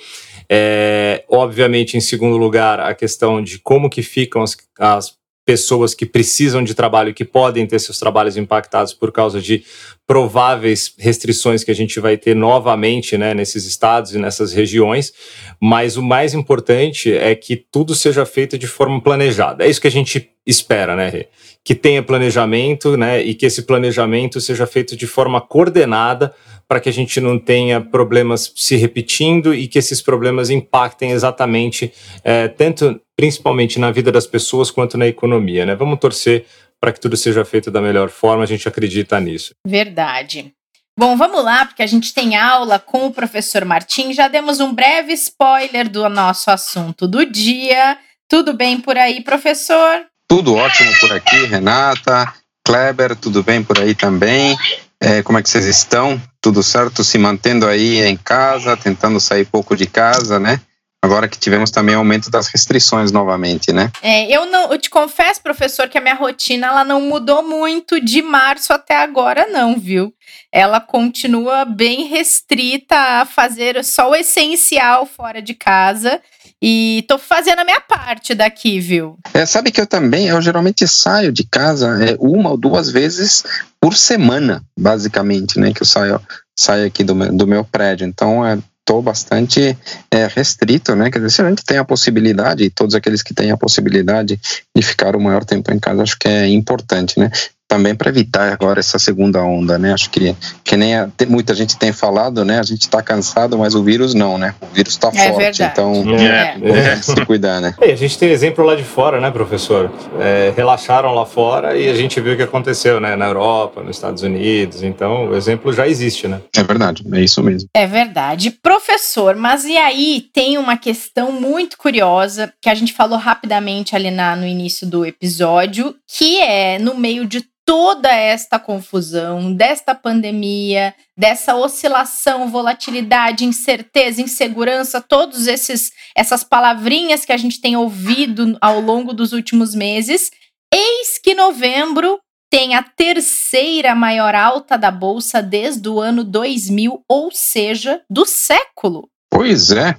É, 0.51 1.25
obviamente, 1.31 1.97
em 1.97 2.01
segundo 2.03 2.37
lugar, 2.37 2.79
a 2.79 2.95
questão 2.95 3.43
de 3.43 3.59
como 3.59 3.89
que 3.89 4.03
ficam 4.03 4.43
as, 4.43 4.55
as 4.79 5.17
pessoas 5.45 5.95
que 5.95 6.07
precisam 6.07 6.65
de 6.65 6.75
trabalho 6.75 7.13
que 7.13 7.25
podem 7.25 7.67
ter 7.67 7.79
seus 7.79 7.99
trabalhos 7.99 8.37
impactados 8.37 8.95
por 8.95 9.13
causa 9.13 9.41
de 9.41 9.65
prováveis 10.07 10.95
restrições 10.99 11.65
que 11.65 11.71
a 11.71 11.75
gente 11.75 11.99
vai 11.99 12.17
ter 12.17 12.37
novamente 12.37 13.17
né, 13.17 13.33
nesses 13.33 13.65
estados 13.65 14.15
e 14.15 14.19
nessas 14.19 14.53
regiões, 14.53 15.13
mas 15.61 15.97
o 15.97 16.03
mais 16.03 16.35
importante 16.35 17.13
é 17.13 17.35
que 17.35 17.57
tudo 17.57 17.95
seja 17.95 18.27
feito 18.27 18.59
de 18.59 18.67
forma 18.67 19.01
planejada. 19.01 19.65
É 19.65 19.69
isso 19.69 19.81
que 19.81 19.89
a 19.89 19.91
gente 19.91 20.31
espera, 20.47 20.95
né, 20.95 21.09
Rê? 21.09 21.29
Que 21.65 21.75
tenha 21.75 22.03
planejamento, 22.03 22.99
né, 22.99 23.23
e 23.23 23.35
que 23.35 23.47
esse 23.47 23.63
planejamento 23.63 24.41
seja 24.41 24.67
feito 24.67 24.95
de 24.95 25.07
forma 25.07 25.41
coordenada 25.41 26.35
para 26.69 26.81
que 26.81 26.89
a 26.89 26.93
gente 26.93 27.21
não 27.21 27.39
tenha 27.39 27.81
problemas 27.81 28.53
se 28.55 28.77
repetindo 28.77 29.55
e 29.55 29.67
que 29.67 29.79
esses 29.79 30.03
problemas 30.03 30.51
impactem 30.51 31.13
exatamente 31.13 31.93
é, 32.23 32.49
tanto 32.49 33.01
principalmente 33.17 33.79
na 33.79 33.91
vida 33.91 34.11
das 34.11 34.27
pessoas 34.27 34.71
quanto 34.71 34.99
na 34.99 35.07
economia, 35.07 35.65
né? 35.65 35.75
Vamos 35.75 36.01
torcer 36.01 36.47
para 36.85 36.93
que 36.93 37.01
tudo 37.01 37.17
seja 37.17 37.47
feito 37.47 37.71
da 37.71 37.81
melhor 37.81 38.11
forma, 38.11 38.45
a 38.45 38.47
gente 38.47 38.69
acredita 38.69 39.19
nisso. 39.19 39.55
Verdade. 39.67 40.53
Bom, 40.99 41.17
vamos 41.17 41.43
lá, 41.43 41.65
porque 41.65 41.83
a 41.83 41.87
gente 41.87 42.13
tem 42.13 42.37
aula 42.37 42.79
com 42.79 43.07
o 43.07 43.11
professor 43.11 43.65
Martim. 43.65 44.13
Já 44.13 44.29
demos 44.29 44.61
um 44.61 44.75
breve 44.75 45.15
spoiler 45.15 45.89
do 45.89 46.07
nosso 46.11 46.51
assunto 46.51 47.09
do 47.09 47.25
dia. 47.25 47.97
Tudo 48.29 48.53
bem 48.53 48.79
por 48.79 48.99
aí, 48.99 49.25
professor? 49.25 50.05
Tudo 50.29 50.55
ótimo 50.55 50.93
por 51.01 51.11
aqui, 51.11 51.47
Renata, 51.47 52.31
Kleber, 52.67 53.17
tudo 53.17 53.43
bem 53.43 53.65
por 53.65 53.79
aí 53.79 53.95
também? 53.95 54.55
É, 55.01 55.23
como 55.23 55.39
é 55.39 55.43
que 55.43 55.49
vocês 55.49 55.65
estão? 55.65 56.21
Tudo 56.39 56.63
certo? 56.63 57.03
Se 57.03 57.17
mantendo 57.17 57.67
aí 57.67 58.03
em 58.03 58.17
casa, 58.19 58.77
tentando 58.77 59.19
sair 59.19 59.47
pouco 59.47 59.75
de 59.75 59.87
casa, 59.87 60.39
né? 60.39 60.61
Agora 61.05 61.29
que 61.29 61.39
tivemos 61.39 61.71
também 61.71 61.95
aumento 61.95 62.31
das 62.31 62.47
restrições 62.47 63.13
novamente, 63.13 63.75
né? 63.75 63.93
É, 64.01 64.35
eu 64.35 64.47
não, 64.47 64.73
eu 64.73 64.79
te 64.79 64.89
confesso, 64.89 65.43
professor, 65.43 65.87
que 65.87 65.99
a 65.99 66.01
minha 66.01 66.15
rotina 66.15 66.69
ela 66.69 66.83
não 66.83 66.99
mudou 66.99 67.43
muito 67.43 68.01
de 68.01 68.23
março 68.23 68.73
até 68.73 68.97
agora, 68.97 69.47
não, 69.47 69.79
viu? 69.79 70.15
Ela 70.51 70.81
continua 70.81 71.67
bem 71.67 72.05
restrita 72.09 72.97
a 72.97 73.27
fazer 73.27 73.85
só 73.85 74.13
o 74.13 74.17
essencial 74.17 75.05
fora 75.05 75.43
de 75.43 75.53
casa. 75.53 76.23
E 76.63 77.05
tô 77.07 77.19
fazendo 77.19 77.59
a 77.59 77.65
minha 77.65 77.83
parte 77.83 78.35
daqui, 78.35 78.81
viu? 78.81 79.19
É, 79.35 79.45
sabe 79.45 79.71
que 79.71 79.83
eu 79.83 79.87
também, 79.87 80.29
eu 80.29 80.41
geralmente 80.41 80.89
saio 80.89 81.31
de 81.31 81.45
casa 81.45 82.03
é, 82.03 82.17
uma 82.19 82.53
ou 82.53 82.57
duas 82.57 82.91
vezes 82.91 83.45
por 83.79 83.95
semana, 83.95 84.65
basicamente, 84.79 85.59
né? 85.59 85.75
Que 85.75 85.83
eu 85.83 85.87
saio, 85.87 86.19
saio 86.59 86.87
aqui 86.87 87.05
do, 87.05 87.15
do 87.37 87.47
meu 87.47 87.63
prédio. 87.63 88.07
Então, 88.07 88.47
é, 88.47 88.59
estou 88.85 89.01
bastante 89.01 89.77
é, 90.11 90.27
restrito, 90.27 90.95
né? 90.95 91.11
Quer 91.11 91.19
dizer, 91.19 91.31
se 91.31 91.43
a 91.43 91.49
gente 91.49 91.65
tem 91.65 91.79
a 91.79 91.85
possibilidade, 91.85 92.69
todos 92.69 92.95
aqueles 92.95 93.23
que 93.23 93.33
têm 93.33 93.51
a 93.51 93.57
possibilidade 93.57 94.39
de 94.77 94.83
ficar 94.83 95.17
o 95.17 95.21
maior 95.21 95.43
tempo 95.43 95.73
em 95.73 95.79
casa, 95.79 96.03
acho 96.03 96.19
que 96.19 96.29
é 96.29 96.47
importante, 96.49 97.19
né? 97.19 97.31
Também 97.75 97.95
para 97.95 98.09
evitar 98.09 98.53
agora 98.53 98.79
essa 98.79 99.01
segunda 99.01 99.43
onda, 99.43 99.77
né? 99.77 99.93
Acho 99.93 100.09
que, 100.09 100.37
que 100.63 100.77
nem 100.77 100.95
a, 100.95 101.11
muita 101.27 101.53
gente 101.55 101.77
tem 101.77 101.93
falado, 101.93 102.45
né? 102.45 102.61
A 102.61 102.63
gente 102.63 102.83
está 102.83 103.03
cansado, 103.03 103.59
mas 103.59 103.75
o 103.75 103.83
vírus 103.83 104.15
não, 104.15 104.39
né? 104.39 104.55
O 104.61 104.73
vírus 104.73 104.93
está 104.93 105.09
é 105.09 105.31
forte, 105.33 105.59
verdade. 105.59 105.73
então 105.73 106.05
é, 106.17 106.57
é. 106.63 106.79
é. 106.93 106.97
se 106.97 107.27
cuidar, 107.27 107.61
né? 107.61 107.75
a 107.83 107.97
gente 107.97 108.17
tem 108.17 108.31
exemplo 108.31 108.65
lá 108.65 108.77
de 108.77 108.85
fora, 108.85 109.21
né, 109.21 109.29
professor? 109.31 109.91
É, 110.21 110.53
relaxaram 110.57 111.13
lá 111.13 111.27
fora 111.27 111.77
e 111.77 111.89
a 111.89 111.95
gente 111.95 112.21
viu 112.21 112.35
o 112.35 112.37
que 112.37 112.45
aconteceu, 112.45 113.01
né? 113.01 113.17
Na 113.17 113.27
Europa, 113.27 113.83
nos 113.83 113.97
Estados 113.97 114.23
Unidos. 114.23 114.85
Então, 114.85 115.31
o 115.31 115.37
exemplo 115.37 115.73
já 115.73 115.89
existe, 115.89 116.29
né? 116.29 116.41
É 116.57 116.63
verdade, 116.63 117.05
é 117.13 117.21
isso 117.21 117.43
mesmo. 117.43 117.69
É 117.75 117.89
verdade. 117.89 118.53
Professor, 118.53 119.35
mas 119.35 119.65
e 119.65 119.77
aí 119.77 120.27
tem 120.33 120.59
uma 120.59 120.77
questão 120.77 121.33
muito 121.33 121.77
curiosa 121.77 122.53
que 122.63 122.69
a 122.69 122.75
gente 122.75 122.93
falou 122.93 123.19
rapidamente 123.19 123.97
ali 123.97 124.13
na, 124.13 124.37
no 124.37 124.47
início 124.47 124.87
do 124.87 125.05
episódio, 125.05 125.97
que 126.07 126.41
é 126.41 126.79
no 126.79 126.97
meio 126.97 127.27
de 127.27 127.45
toda 127.65 128.13
esta 128.13 128.59
confusão, 128.59 129.53
desta 129.53 129.95
pandemia, 129.95 130.95
dessa 131.17 131.55
oscilação, 131.55 132.51
volatilidade, 132.51 133.45
incerteza, 133.45 134.21
insegurança, 134.21 135.01
todos 135.01 135.47
esses 135.47 135.93
essas 136.17 136.45
palavrinhas 136.45 137.25
que 137.25 137.33
a 137.33 137.37
gente 137.37 137.61
tem 137.61 137.77
ouvido 137.77 138.57
ao 138.61 138.81
longo 138.81 139.13
dos 139.13 139.33
últimos 139.33 139.75
meses, 139.75 140.31
eis 140.73 141.19
que 141.19 141.35
novembro 141.35 142.19
tem 142.51 142.77
a 142.77 142.83
terceira 142.83 143.95
maior 143.95 144.35
alta 144.35 144.77
da 144.79 144.91
bolsa 144.91 145.43
desde 145.43 145.89
o 145.89 146.01
ano 146.01 146.23
2000, 146.23 147.03
ou 147.09 147.31
seja, 147.33 148.01
do 148.09 148.25
século. 148.25 149.09
Pois 149.29 149.73
é. 149.73 149.97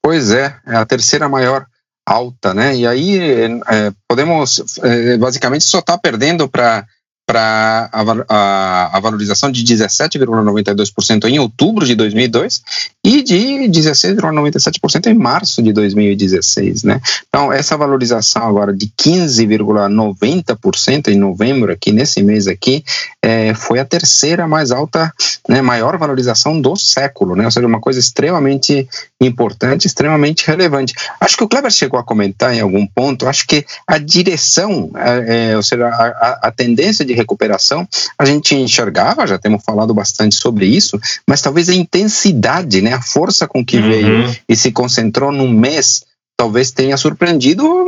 Pois 0.00 0.30
é, 0.30 0.56
é 0.64 0.76
a 0.76 0.86
terceira 0.86 1.28
maior 1.28 1.66
alta, 2.06 2.54
né? 2.54 2.76
E 2.76 2.86
aí 2.86 3.18
é, 3.18 3.92
podemos 4.08 4.78
é, 4.84 5.16
basicamente 5.16 5.64
só 5.64 5.80
estar 5.80 5.94
tá 5.94 5.98
perdendo 5.98 6.48
para 6.48 6.86
para 7.26 7.90
a, 7.92 8.96
a, 8.96 9.00
valorização 9.00 9.50
de 9.50 9.64
17,92% 9.64 11.24
em 11.24 11.40
outubro 11.40 11.84
de 11.84 11.96
2002 11.96 12.62
e 13.04 13.20
de 13.20 13.68
16,97% 13.68 15.08
em 15.08 15.14
março 15.14 15.60
de 15.60 15.72
2016, 15.72 16.84
né? 16.84 17.00
Então, 17.28 17.52
essa 17.52 17.76
valorização 17.76 18.46
agora 18.46 18.72
de 18.72 18.86
15,90% 18.86 21.08
em 21.08 21.18
novembro, 21.18 21.72
aqui 21.72 21.90
nesse 21.90 22.22
mês 22.22 22.46
aqui, 22.46 22.84
é, 23.20 23.52
foi 23.54 23.80
a 23.80 23.84
terceira 23.84 24.46
mais 24.46 24.70
alta, 24.70 25.12
né, 25.48 25.60
maior 25.60 25.98
valorização 25.98 26.60
do 26.60 26.76
século, 26.76 27.34
né? 27.34 27.44
Ou 27.44 27.50
seja, 27.50 27.66
uma 27.66 27.80
coisa 27.80 27.98
extremamente 27.98 28.88
importante, 29.20 29.88
extremamente 29.88 30.46
relevante. 30.46 30.94
Acho 31.20 31.36
que 31.36 31.42
o 31.42 31.48
Kleber 31.48 31.72
chegou 31.72 31.98
a 31.98 32.04
comentar 32.04 32.54
em 32.54 32.60
algum 32.60 32.86
ponto, 32.86 33.26
acho 33.26 33.44
que 33.48 33.66
a 33.84 33.98
direção, 33.98 34.92
é, 34.94 35.50
é, 35.50 35.56
ou 35.56 35.62
seja, 35.62 35.88
a, 35.88 36.38
a 36.48 36.52
tendência 36.52 37.04
de 37.04 37.15
recuperação, 37.16 37.88
a 38.18 38.24
gente 38.24 38.54
enxergava, 38.54 39.26
já 39.26 39.38
temos 39.38 39.64
falado 39.64 39.92
bastante 39.92 40.36
sobre 40.36 40.66
isso, 40.66 41.00
mas 41.26 41.40
talvez 41.40 41.68
a 41.68 41.74
intensidade, 41.74 42.80
né, 42.80 42.92
a 42.92 43.02
força 43.02 43.48
com 43.48 43.64
que 43.64 43.78
uhum. 43.78 43.88
veio 43.88 44.36
e 44.48 44.56
se 44.56 44.70
concentrou 44.70 45.32
num 45.32 45.50
mês 45.50 46.04
talvez 46.36 46.70
tenha 46.70 46.96
surpreendido 46.96 47.86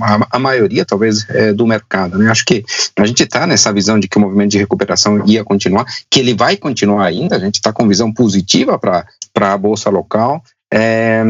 a, 0.00 0.36
a 0.36 0.38
maioria, 0.38 0.84
talvez, 0.84 1.28
é, 1.28 1.52
do 1.52 1.66
mercado. 1.66 2.16
Né? 2.18 2.30
Acho 2.30 2.44
que 2.44 2.64
a 2.98 3.06
gente 3.06 3.22
está 3.22 3.46
nessa 3.46 3.72
visão 3.72 4.00
de 4.00 4.08
que 4.08 4.16
o 4.16 4.20
movimento 4.20 4.52
de 4.52 4.58
recuperação 4.58 5.22
ia 5.26 5.44
continuar, 5.44 5.84
que 6.10 6.20
ele 6.20 6.34
vai 6.34 6.56
continuar 6.56 7.04
ainda, 7.04 7.36
a 7.36 7.38
gente 7.38 7.56
está 7.56 7.72
com 7.72 7.86
visão 7.86 8.10
positiva 8.10 8.78
para 8.78 9.06
a 9.52 9.58
Bolsa 9.58 9.90
local. 9.90 10.42
É, 10.72 11.22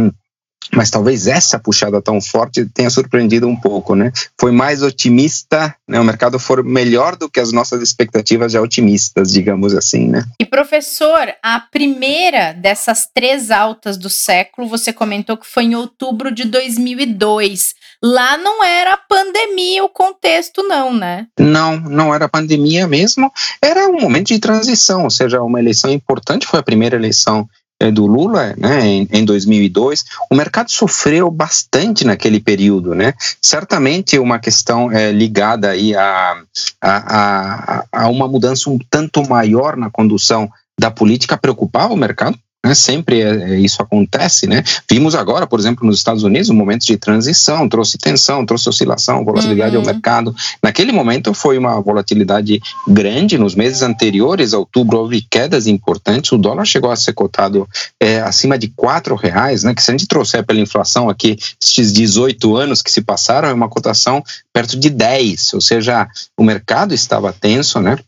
mas 0.75 0.91
talvez 0.91 1.27
essa 1.27 1.59
puxada 1.59 2.01
tão 2.01 2.21
forte 2.21 2.67
tenha 2.67 2.91
surpreendido 2.91 3.49
um 3.49 3.57
pouco, 3.57 3.95
né? 3.95 4.13
Foi 4.39 4.53
mais 4.53 4.83
otimista, 4.83 5.75
né? 5.89 5.99
O 6.01 6.05
mercado 6.05 6.39
foi 6.39 6.63
melhor 6.63 7.17
do 7.17 7.29
que 7.29 7.41
as 7.41 7.53
nossas 7.53 7.83
expectativas 7.83 8.53
já 8.53 8.61
otimistas, 8.61 9.33
digamos 9.33 9.75
assim, 9.75 10.09
né? 10.09 10.25
E 10.41 10.45
professor, 10.45 11.33
a 11.43 11.61
primeira 11.61 12.53
dessas 12.53 13.07
três 13.13 13.51
altas 13.51 13.97
do 13.97 14.09
século, 14.09 14.69
você 14.69 14.93
comentou 14.93 15.37
que 15.37 15.47
foi 15.47 15.65
em 15.65 15.75
outubro 15.75 16.33
de 16.33 16.45
2002. 16.45 17.75
Lá 18.03 18.37
não 18.37 18.65
era 18.65 18.97
pandemia 18.97 19.85
o 19.85 19.89
contexto, 19.89 20.63
não, 20.63 20.93
né? 20.93 21.27
Não, 21.39 21.77
não 21.79 22.15
era 22.15 22.29
pandemia 22.29 22.87
mesmo. 22.87 23.31
Era 23.63 23.89
um 23.89 24.01
momento 24.01 24.29
de 24.29 24.39
transição, 24.39 25.05
ou 25.05 25.11
seja, 25.11 25.41
uma 25.43 25.61
eleição 25.61 25.91
importante, 25.91 26.47
foi 26.47 26.61
a 26.61 26.65
primeira 26.65 26.97
eleição 26.97 27.49
do 27.91 28.07
Lula 28.07 28.55
né, 28.57 28.87
em, 28.87 29.09
em 29.11 29.25
2002, 29.25 30.05
o 30.31 30.35
mercado 30.35 30.71
sofreu 30.71 31.31
bastante 31.31 32.05
naquele 32.05 32.41
período. 32.41 32.95
Né? 32.95 33.15
Certamente 33.41 34.19
uma 34.19 34.39
questão 34.39 34.91
é, 34.91 35.11
ligada 35.11 35.71
aí 35.71 35.95
a, 35.95 36.37
a, 36.81 37.81
a, 37.81 37.85
a 37.93 38.09
uma 38.09 38.29
mudança 38.29 38.71
um 38.71 38.79
tanto 38.91 39.29
maior 39.29 39.77
na 39.77 39.91
condução 39.91 40.51
da 40.79 40.91
política 40.91 41.37
preocupava 41.37 41.93
o 41.93 41.97
mercado, 41.97 42.39
né? 42.65 42.75
Sempre 42.75 43.23
é, 43.23 43.55
é, 43.55 43.59
isso 43.59 43.83
acontece, 43.83 44.47
né? 44.47 44.63
Vimos 44.89 45.15
agora, 45.15 45.47
por 45.47 45.59
exemplo, 45.59 45.87
nos 45.87 45.97
Estados 45.97 46.23
Unidos, 46.23 46.49
um 46.49 46.55
momento 46.55 46.87
de 46.87 46.97
transição, 46.97 47.69
trouxe 47.69 47.99
tensão, 47.99 48.47
trouxe 48.47 48.69
oscilação, 48.69 49.25
volatilidade 49.25 49.77
uhum. 49.77 49.83
ao 49.83 49.87
mercado. 49.87 50.35
Naquele 50.63 50.93
momento 50.93 51.35
foi 51.35 51.59
uma 51.59 51.81
volatilidade 51.81 52.61
grande. 52.87 53.37
Nos 53.37 53.55
meses 53.55 53.83
anteriores, 53.83 54.55
a 54.55 54.59
outubro, 54.59 54.99
houve 54.99 55.23
quedas 55.23 55.67
importantes. 55.67 56.31
O 56.31 56.39
dólar 56.39 56.65
chegou 56.65 56.91
a 56.91 56.97
ser 56.97 57.13
cotado 57.13 57.69
é, 58.01 58.21
acima 58.21 58.57
de 58.57 58.69
quatro 58.69 59.17
reais, 59.17 59.65
né? 59.65 59.75
Que 59.75 59.83
se 59.83 59.91
a 59.91 59.95
gente 59.95 60.07
trouxer 60.07 60.45
pela 60.45 60.61
inflação 60.61 61.09
aqui, 61.09 61.37
esses 61.61 61.93
18 61.93 62.57
anos 62.57 62.81
que 62.81 62.93
se 62.93 63.03
passaram, 63.03 63.49
é 63.49 63.53
uma 63.53 63.69
cotação 63.69 64.23
perto 64.53 64.79
de 64.79 64.89
10, 64.89 65.55
ou 65.55 65.61
seja, 65.61 66.09
o 66.37 66.45
mercado 66.45 66.95
estava 66.95 67.33
tenso, 67.33 67.81
né? 67.81 67.99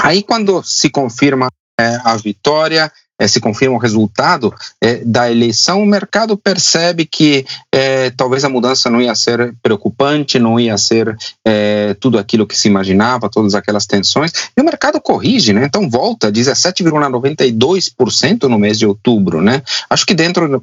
Aí, 0.00 0.22
quando 0.22 0.62
se 0.62 0.88
confirma 0.88 1.48
é, 1.78 2.00
a 2.04 2.16
vitória, 2.16 2.90
é, 3.18 3.26
se 3.28 3.40
confirma 3.40 3.76
o 3.76 3.78
resultado 3.78 4.52
é, 4.80 4.96
da 5.04 5.30
eleição, 5.30 5.82
o 5.82 5.86
mercado 5.86 6.36
percebe 6.36 7.06
que 7.06 7.46
é, 7.72 8.10
talvez 8.10 8.44
a 8.44 8.48
mudança 8.48 8.90
não 8.90 9.00
ia 9.00 9.14
ser 9.14 9.54
preocupante, 9.62 10.36
não 10.38 10.58
ia 10.58 10.76
ser 10.76 11.16
é, 11.46 11.94
tudo 12.00 12.18
aquilo 12.18 12.46
que 12.46 12.56
se 12.56 12.68
imaginava, 12.68 13.28
todas 13.28 13.54
aquelas 13.54 13.86
tensões, 13.86 14.32
e 14.56 14.60
o 14.60 14.64
mercado 14.64 15.00
corrige, 15.00 15.52
né? 15.52 15.64
Então 15.64 15.88
volta 15.88 16.32
17,92% 16.32 18.48
no 18.48 18.58
mês 18.58 18.78
de 18.78 18.86
outubro, 18.86 19.40
né? 19.40 19.62
Acho 19.88 20.04
que 20.04 20.14
dentro, 20.14 20.60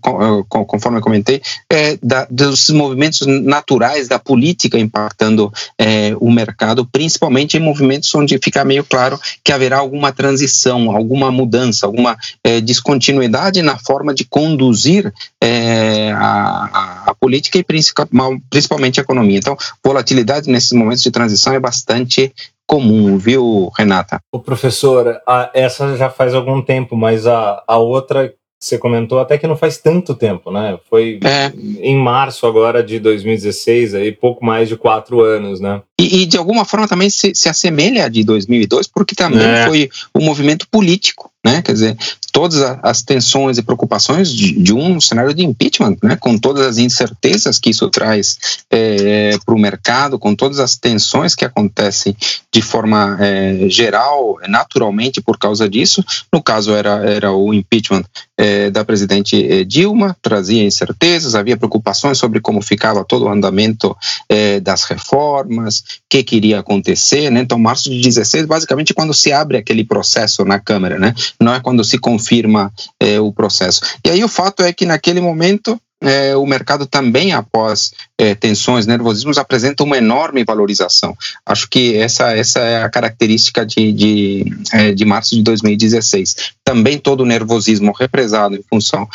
conforme 0.47 0.97
eu 0.97 1.01
comentei, 1.01 1.41
é, 1.71 1.97
da, 2.03 2.27
dos 2.29 2.69
movimentos 2.69 3.25
naturais 3.25 4.07
da 4.07 4.19
política 4.19 4.77
impactando 4.77 5.51
é, 5.77 6.13
o 6.19 6.31
mercado, 6.31 6.85
principalmente 6.85 7.57
em 7.57 7.59
movimentos 7.59 8.13
onde 8.15 8.39
fica 8.43 8.65
meio 8.65 8.83
claro 8.83 9.19
que 9.43 9.51
haverá 9.51 9.77
alguma 9.77 10.11
transição, 10.11 10.91
alguma 10.91 11.31
mudança, 11.31 11.85
alguma 11.85 12.17
é, 12.49 12.61
descontinuidade 12.61 13.61
na 13.61 13.77
forma 13.77 14.13
de 14.13 14.25
conduzir 14.25 15.13
é, 15.41 16.11
a, 16.13 17.03
a, 17.07 17.15
política 17.15 17.59
e 17.59 17.63
principalmente 17.63 18.99
a 18.99 19.03
economia. 19.03 19.37
Então, 19.37 19.55
volatilidade 19.83 20.49
nesses 20.49 20.71
momentos 20.71 21.03
de 21.03 21.11
transição 21.11 21.53
é 21.53 21.59
bastante 21.59 22.33
comum, 22.65 23.17
viu, 23.17 23.71
Renata? 23.77 24.19
O 24.31 24.39
professor, 24.39 25.21
a, 25.27 25.51
essa 25.53 25.95
já 25.95 26.09
faz 26.09 26.33
algum 26.33 26.61
tempo, 26.61 26.95
mas 26.95 27.27
a, 27.27 27.63
a 27.67 27.77
outra 27.77 28.33
você 28.61 28.77
comentou 28.77 29.19
até 29.19 29.37
que 29.37 29.47
não 29.47 29.55
faz 29.55 29.77
tanto 29.77 30.13
tempo, 30.13 30.51
né? 30.51 30.77
Foi 30.89 31.17
é. 31.23 31.49
em 31.81 31.95
março 31.95 32.45
agora 32.45 32.83
de 32.83 32.99
2016, 32.99 33.95
aí 33.95 34.11
pouco 34.11 34.43
mais 34.43 34.67
de 34.67 34.75
quatro 34.75 35.21
anos, 35.21 35.61
né? 35.61 35.81
E, 35.97 36.23
e 36.23 36.25
de 36.25 36.37
alguma 36.37 36.65
forma 36.65 36.85
também 36.85 37.09
se, 37.09 37.33
se 37.33 37.47
assemelha 37.47 38.03
a 38.03 38.09
de 38.09 38.21
2002, 38.25 38.87
porque 38.87 39.15
também 39.15 39.47
é. 39.47 39.65
foi 39.65 39.89
um 40.13 40.25
movimento 40.25 40.67
político 40.69 41.31
né? 41.43 41.61
Quer 41.61 41.73
dizer, 41.73 41.97
todas 42.31 42.61
as 42.83 43.01
tensões 43.01 43.57
e 43.57 43.63
preocupações 43.63 44.31
de, 44.31 44.51
de 44.51 44.73
um 44.73 44.99
cenário 44.99 45.33
de 45.33 45.43
impeachment, 45.43 45.97
né? 46.03 46.15
Com 46.15 46.37
todas 46.37 46.65
as 46.65 46.77
incertezas 46.77 47.59
que 47.59 47.69
isso 47.69 47.89
traz 47.89 48.37
é, 48.69 49.37
para 49.45 49.55
o 49.55 49.59
mercado, 49.59 50.19
com 50.19 50.35
todas 50.35 50.59
as 50.59 50.75
tensões 50.75 51.35
que 51.35 51.45
acontecem 51.45 52.15
de 52.51 52.61
forma 52.61 53.17
é, 53.19 53.69
geral, 53.69 54.37
naturalmente 54.47 55.21
por 55.21 55.37
causa 55.37 55.69
disso. 55.69 56.03
No 56.31 56.41
caso 56.41 56.73
era 56.73 56.99
era 57.09 57.31
o 57.31 57.53
impeachment 57.53 58.03
é, 58.37 58.69
da 58.69 58.85
presidente 58.85 59.51
é, 59.51 59.63
Dilma, 59.63 60.15
trazia 60.21 60.63
incertezas, 60.63 61.35
havia 61.35 61.57
preocupações 61.57 62.17
sobre 62.17 62.39
como 62.39 62.61
ficava 62.61 63.03
todo 63.03 63.25
o 63.25 63.29
andamento 63.29 63.95
é, 64.27 64.59
das 64.59 64.83
reformas, 64.83 65.79
o 65.79 65.83
que 66.09 66.23
queria 66.23 66.59
acontecer, 66.59 67.29
né? 67.29 67.41
Então 67.41 67.59
março 67.59 67.89
de 67.89 67.99
16, 67.99 68.45
basicamente 68.45 68.93
quando 68.93 69.13
se 69.13 69.31
abre 69.31 69.57
aquele 69.57 69.83
processo 69.83 70.45
na 70.45 70.59
Câmara, 70.59 70.97
né? 70.97 71.13
não 71.39 71.53
é 71.53 71.59
quando 71.59 71.83
se 71.83 71.97
confirma 72.19 72.71
é, 72.99 73.19
o 73.19 73.31
processo. 73.31 73.81
E 74.05 74.09
aí 74.09 74.23
o 74.23 74.27
fato 74.27 74.61
é 74.61 74.73
que 74.73 74.85
naquele 74.85 75.21
momento 75.21 75.79
é, 76.01 76.33
o 76.33 76.45
mercado 76.45 76.85
também, 76.85 77.33
após 77.33 77.91
é, 78.17 78.33
tensões, 78.33 78.87
nervosismos, 78.87 79.37
apresenta 79.37 79.83
uma 79.83 79.97
enorme 79.97 80.45
valorização. 80.45 81.13
Acho 81.45 81.69
que 81.69 81.97
essa, 81.97 82.31
essa 82.31 82.59
é 82.59 82.81
a 82.81 82.89
característica 82.89 83.65
de, 83.65 83.91
de, 83.91 84.45
é, 84.71 84.93
de 84.93 85.03
março 85.03 85.35
de 85.35 85.43
2016. 85.43 86.53
Também 86.63 86.97
todo 86.97 87.21
o 87.21 87.25
nervosismo 87.25 87.91
represado 87.91 88.55
em 88.55 88.63
função 88.63 89.09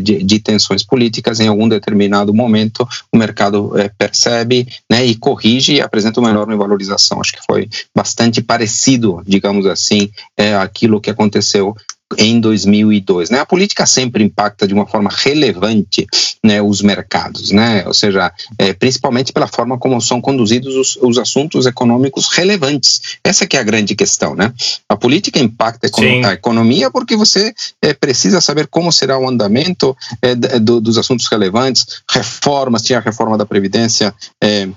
de, 0.00 0.22
de, 0.22 0.38
tensões 0.38 0.84
políticas, 0.84 1.40
em 1.40 1.48
algum 1.48 1.68
determinado 1.68 2.34
momento, 2.34 2.86
o 3.10 3.16
mercado 3.16 3.72
percebe 3.96 4.68
né, 4.90 5.04
e 5.04 5.14
corrige 5.14 5.74
e 5.74 5.80
apresenta 5.80 6.20
uma 6.20 6.30
enorme 6.30 6.54
valorização. 6.54 7.20
Acho 7.20 7.32
que 7.32 7.44
foi 7.46 7.68
bastante 7.94 8.42
parecido, 8.42 9.22
digamos 9.26 9.64
assim, 9.66 10.10
é, 10.36 10.54
aquilo 10.54 11.00
que 11.00 11.10
aconteceu 11.10 11.74
em 12.16 12.38
2002. 12.40 13.30
Né? 13.30 13.40
A 13.40 13.46
política 13.46 13.84
sempre 13.86 14.22
impacta 14.22 14.66
de 14.66 14.74
uma 14.74 14.86
forma 14.86 15.10
relevante 15.12 16.06
né, 16.42 16.62
os 16.62 16.80
mercados, 16.80 17.50
né? 17.50 17.84
ou 17.86 17.94
seja, 17.94 18.32
é, 18.58 18.72
principalmente 18.72 19.32
pela 19.32 19.46
forma 19.46 19.78
como 19.78 20.00
são 20.00 20.20
conduzidos 20.20 20.74
os, 20.76 20.96
os, 20.96 21.18
assuntos 21.18 21.66
econômicos 21.66 22.28
relevantes. 22.28 23.18
Essa 23.24 23.46
que 23.46 23.56
é 23.56 23.60
a 23.60 23.64
grande 23.64 23.94
questão. 23.94 24.34
Né? 24.34 24.52
A 24.88 24.96
política 24.96 25.40
impacta 25.40 25.88
a 26.24 26.32
economia 26.32 26.90
porque 26.90 27.16
você 27.16 27.52
é, 27.82 27.92
precisa 27.92 28.40
saber 28.40 28.68
como 28.68 28.92
será 28.92 29.18
o 29.18 29.28
andamento 29.28 29.96
é, 30.22 30.34
do, 30.34 30.80
dos 30.80 30.98
assuntos 30.98 31.26
relevantes, 31.26 32.02
reformas, 32.08 32.82
tinha 32.82 32.98
a 32.98 33.02
reforma 33.02 33.36
da 33.36 33.46
Previdência 33.46 34.14
é, 34.42 34.68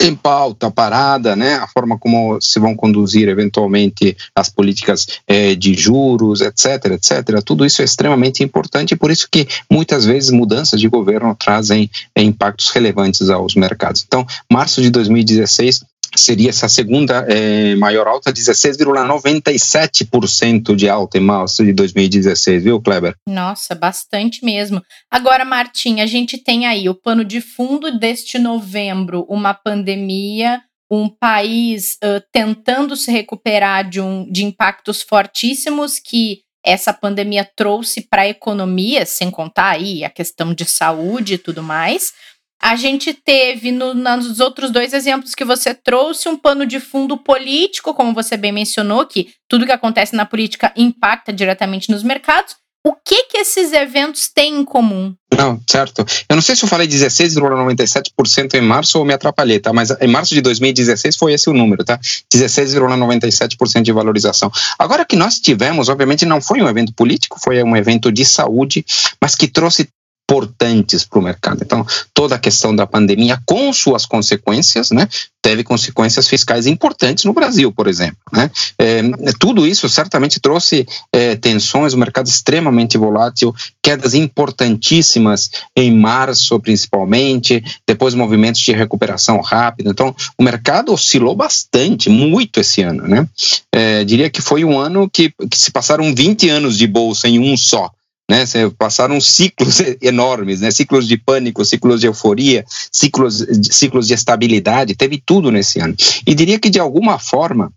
em 0.00 0.14
pauta, 0.14 0.70
parada, 0.70 1.34
né, 1.34 1.54
a 1.54 1.66
forma 1.66 1.98
como 1.98 2.40
se 2.40 2.60
vão 2.60 2.74
conduzir 2.74 3.28
eventualmente 3.28 4.16
as 4.34 4.48
políticas 4.48 5.06
eh, 5.26 5.56
de 5.56 5.74
juros, 5.74 6.40
etc, 6.40 6.92
etc. 6.92 7.42
Tudo 7.44 7.66
isso 7.66 7.82
é 7.82 7.84
extremamente 7.84 8.44
importante 8.44 8.92
e 8.92 8.96
por 8.96 9.10
isso 9.10 9.28
que 9.30 9.48
muitas 9.68 10.04
vezes 10.04 10.30
mudanças 10.30 10.80
de 10.80 10.88
governo 10.88 11.34
trazem 11.34 11.90
eh, 12.14 12.22
impactos 12.22 12.70
relevantes 12.70 13.28
aos 13.28 13.56
mercados. 13.56 14.04
Então, 14.06 14.24
março 14.50 14.80
de 14.80 14.90
2016 14.90 15.84
seria 16.16 16.50
essa 16.50 16.68
segunda 16.68 17.26
é, 17.28 17.74
maior 17.76 18.06
alta, 18.06 18.32
16,97% 18.32 20.74
de 20.74 20.88
alta 20.88 21.18
em 21.18 21.20
março 21.20 21.64
de 21.64 21.72
2016, 21.72 22.64
viu, 22.64 22.80
Kleber? 22.80 23.14
Nossa, 23.26 23.74
bastante 23.74 24.44
mesmo. 24.44 24.82
Agora, 25.10 25.44
Martim, 25.44 26.00
a 26.00 26.06
gente 26.06 26.38
tem 26.38 26.66
aí 26.66 26.88
o 26.88 26.94
pano 26.94 27.24
de 27.24 27.40
fundo 27.40 27.98
deste 27.98 28.38
novembro, 28.38 29.26
uma 29.28 29.52
pandemia, 29.52 30.62
um 30.90 31.08
país 31.08 31.98
uh, 32.02 32.22
tentando 32.32 32.96
se 32.96 33.10
recuperar 33.10 33.88
de, 33.88 34.00
um, 34.00 34.30
de 34.30 34.44
impactos 34.44 35.02
fortíssimos 35.02 35.98
que 35.98 36.40
essa 36.64 36.92
pandemia 36.92 37.48
trouxe 37.56 38.02
para 38.02 38.22
a 38.22 38.28
economia, 38.28 39.06
sem 39.06 39.30
contar 39.30 39.70
aí 39.70 40.04
a 40.04 40.10
questão 40.10 40.52
de 40.52 40.64
saúde 40.64 41.34
e 41.34 41.38
tudo 41.38 41.62
mais. 41.62 42.12
A 42.60 42.74
gente 42.74 43.14
teve 43.14 43.70
no, 43.70 43.94
nos 43.94 44.40
outros 44.40 44.70
dois 44.70 44.92
exemplos 44.92 45.34
que 45.34 45.44
você 45.44 45.72
trouxe 45.72 46.28
um 46.28 46.36
pano 46.36 46.66
de 46.66 46.80
fundo 46.80 47.16
político, 47.16 47.94
como 47.94 48.12
você 48.12 48.36
bem 48.36 48.52
mencionou, 48.52 49.06
que 49.06 49.28
tudo 49.48 49.64
que 49.64 49.72
acontece 49.72 50.16
na 50.16 50.26
política 50.26 50.72
impacta 50.76 51.32
diretamente 51.32 51.90
nos 51.90 52.02
mercados. 52.02 52.56
O 52.84 52.94
que 52.94 53.24
que 53.24 53.38
esses 53.38 53.72
eventos 53.72 54.28
têm 54.32 54.60
em 54.60 54.64
comum? 54.64 55.14
Não, 55.36 55.60
certo. 55.68 56.06
Eu 56.28 56.36
não 56.36 56.42
sei 56.42 56.56
se 56.56 56.64
eu 56.64 56.68
falei 56.68 56.86
16,97% 56.86 58.54
em 58.54 58.62
março 58.62 58.98
ou 58.98 59.04
me 59.04 59.12
atrapalhei, 59.12 59.60
tá? 59.60 59.72
Mas 59.72 59.90
em 60.00 60.08
março 60.08 60.32
de 60.32 60.40
2016 60.40 61.16
foi 61.16 61.34
esse 61.34 61.50
o 61.50 61.52
número, 61.52 61.84
tá? 61.84 61.98
16,97% 62.32 63.82
de 63.82 63.92
valorização. 63.92 64.50
Agora 64.78 65.04
que 65.04 65.16
nós 65.16 65.38
tivemos, 65.38 65.88
obviamente 65.88 66.24
não 66.24 66.40
foi 66.40 66.62
um 66.62 66.68
evento 66.68 66.94
político, 66.94 67.38
foi 67.38 67.62
um 67.62 67.76
evento 67.76 68.10
de 68.10 68.24
saúde, 68.24 68.84
mas 69.20 69.34
que 69.34 69.48
trouxe 69.48 69.88
importantes 70.28 71.04
para 71.04 71.18
o 71.18 71.22
mercado. 71.22 71.62
Então, 71.62 71.86
toda 72.12 72.34
a 72.34 72.38
questão 72.38 72.76
da 72.76 72.86
pandemia, 72.86 73.40
com 73.46 73.72
suas 73.72 74.04
consequências, 74.04 74.90
né, 74.90 75.08
teve 75.40 75.64
consequências 75.64 76.28
fiscais 76.28 76.66
importantes 76.66 77.24
no 77.24 77.32
Brasil, 77.32 77.72
por 77.72 77.86
exemplo. 77.86 78.18
Né? 78.30 78.50
É, 78.78 79.00
tudo 79.40 79.66
isso 79.66 79.88
certamente 79.88 80.38
trouxe 80.38 80.86
é, 81.10 81.34
tensões, 81.34 81.94
o 81.94 81.98
mercado 81.98 82.26
extremamente 82.26 82.98
volátil, 82.98 83.54
quedas 83.82 84.12
importantíssimas 84.12 85.50
em 85.74 85.90
março, 85.96 86.60
principalmente, 86.60 87.64
depois 87.86 88.12
movimentos 88.14 88.60
de 88.60 88.72
recuperação 88.72 89.40
rápida. 89.40 89.88
Então, 89.88 90.14
o 90.36 90.42
mercado 90.42 90.92
oscilou 90.92 91.34
bastante, 91.34 92.10
muito 92.10 92.60
esse 92.60 92.82
ano. 92.82 93.08
Né? 93.08 93.26
É, 93.72 94.04
diria 94.04 94.28
que 94.28 94.42
foi 94.42 94.62
um 94.62 94.78
ano 94.78 95.08
que, 95.08 95.32
que 95.50 95.56
se 95.56 95.70
passaram 95.70 96.14
20 96.14 96.50
anos 96.50 96.76
de 96.76 96.86
bolsa 96.86 97.26
em 97.26 97.38
um 97.38 97.56
só 97.56 97.90
né? 98.28 98.44
Passaram 98.76 99.20
ciclos 99.20 99.80
enormes, 100.02 100.60
né? 100.60 100.70
Ciclos 100.70 101.08
de 101.08 101.16
pânico, 101.16 101.64
ciclos 101.64 102.00
de 102.00 102.06
euforia, 102.06 102.64
ciclos, 102.92 103.44
ciclos 103.70 104.06
de 104.06 104.14
estabilidade, 104.14 104.94
teve 104.94 105.22
tudo 105.24 105.50
nesse 105.50 105.80
ano. 105.80 105.94
E 106.26 106.34
diria 106.34 106.58
que 106.58 106.70
de 106.70 106.78
alguma 106.78 107.18
forma 107.18 107.72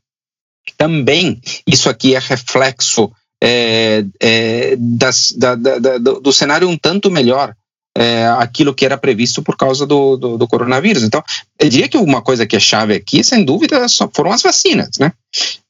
também 0.77 1.41
isso 1.65 1.89
aqui 1.89 2.15
é 2.15 2.19
reflexo 2.19 3.11
é, 3.43 4.05
é, 4.19 4.75
das, 4.77 5.33
da, 5.35 5.55
da, 5.55 5.79
da, 5.79 5.97
do 5.97 6.31
cenário 6.31 6.69
um 6.69 6.77
tanto 6.77 7.09
melhor 7.09 7.55
é, 7.97 8.25
aquilo 8.37 8.73
que 8.73 8.85
era 8.85 8.97
previsto 8.97 9.41
por 9.41 9.57
causa 9.57 9.85
do, 9.85 10.15
do, 10.15 10.37
do, 10.37 10.47
coronavírus. 10.47 11.03
Então, 11.03 11.23
eu 11.59 11.69
diria 11.69 11.89
que 11.89 11.97
uma 11.97 12.21
coisa 12.21 12.45
que 12.45 12.55
é 12.55 12.59
chave 12.59 12.93
aqui, 12.93 13.23
sem 13.23 13.43
dúvida, 13.43 13.85
foram 14.13 14.31
as 14.31 14.41
vacinas, 14.41 14.97
né? 14.97 15.11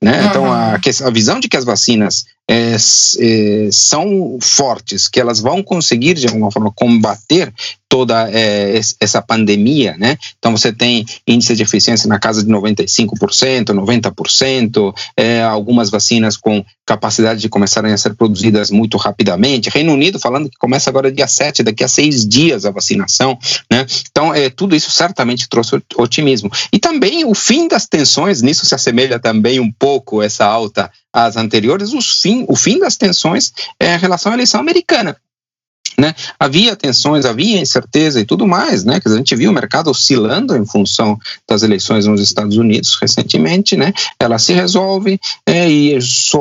né? 0.01 0.27
Então, 0.29 0.51
a, 0.51 0.75
a 0.75 1.09
visão 1.09 1.39
de 1.39 1.47
que 1.47 1.57
as 1.57 1.65
vacinas 1.65 2.25
é, 2.51 2.75
é, 2.75 3.69
são 3.71 4.37
fortes, 4.41 5.07
que 5.07 5.21
elas 5.21 5.39
vão 5.39 5.63
conseguir, 5.63 6.15
de 6.15 6.27
alguma 6.27 6.51
forma, 6.51 6.71
combater 6.75 7.53
toda 7.91 8.29
é, 8.31 8.79
essa 9.01 9.21
pandemia, 9.21 9.97
né? 9.99 10.17
Então 10.39 10.55
você 10.55 10.71
tem 10.71 11.05
índice 11.27 11.57
de 11.57 11.61
eficiência 11.61 12.07
na 12.07 12.17
casa 12.17 12.41
de 12.41 12.49
95%, 12.49 13.65
90%, 13.65 14.93
é, 15.17 15.43
algumas 15.43 15.89
vacinas 15.89 16.37
com 16.37 16.63
capacidade 16.85 17.41
de 17.41 17.49
começarem 17.49 17.91
a 17.91 17.97
ser 17.97 18.13
produzidas 18.13 18.71
muito 18.71 18.95
rapidamente. 18.95 19.69
Reino 19.69 19.91
Unido 19.91 20.21
falando 20.21 20.49
que 20.49 20.57
começa 20.57 20.89
agora 20.89 21.11
dia 21.11 21.27
7, 21.27 21.63
daqui 21.63 21.83
a 21.83 21.87
seis 21.89 22.25
dias 22.25 22.65
a 22.65 22.71
vacinação, 22.71 23.37
né? 23.69 23.85
Então 24.09 24.33
é, 24.33 24.49
tudo 24.49 24.73
isso 24.73 24.89
certamente 24.89 25.49
trouxe 25.49 25.77
otimismo. 25.97 26.49
E 26.71 26.79
também 26.79 27.25
o 27.25 27.35
fim 27.35 27.67
das 27.67 27.87
tensões, 27.87 28.41
nisso 28.41 28.65
se 28.65 28.73
assemelha 28.73 29.19
também 29.19 29.59
um 29.59 29.69
pouco 29.69 30.21
essa 30.21 30.45
alta 30.45 30.89
às 31.11 31.35
anteriores, 31.35 31.91
os 31.91 32.21
fim, 32.21 32.45
o 32.47 32.55
fim 32.55 32.79
das 32.79 32.95
tensões 32.95 33.51
é 33.77 33.95
em 33.95 33.99
relação 33.99 34.31
à 34.31 34.35
eleição 34.35 34.61
americana. 34.61 35.17
Né? 36.01 36.13
Havia 36.39 36.75
tensões, 36.75 37.25
havia 37.25 37.61
incerteza 37.61 38.19
e 38.19 38.25
tudo 38.25 38.47
mais, 38.47 38.83
né? 38.83 38.99
a 39.05 39.15
gente 39.15 39.35
viu 39.35 39.51
o 39.51 39.53
mercado 39.53 39.91
oscilando 39.91 40.57
em 40.57 40.65
função 40.65 41.15
das 41.47 41.61
eleições 41.61 42.07
nos 42.07 42.19
Estados 42.19 42.57
Unidos 42.57 42.97
recentemente, 42.99 43.77
né? 43.77 43.93
Ela 44.19 44.39
se 44.39 44.51
resolve 44.51 45.19
é, 45.45 45.69
e 45.69 45.99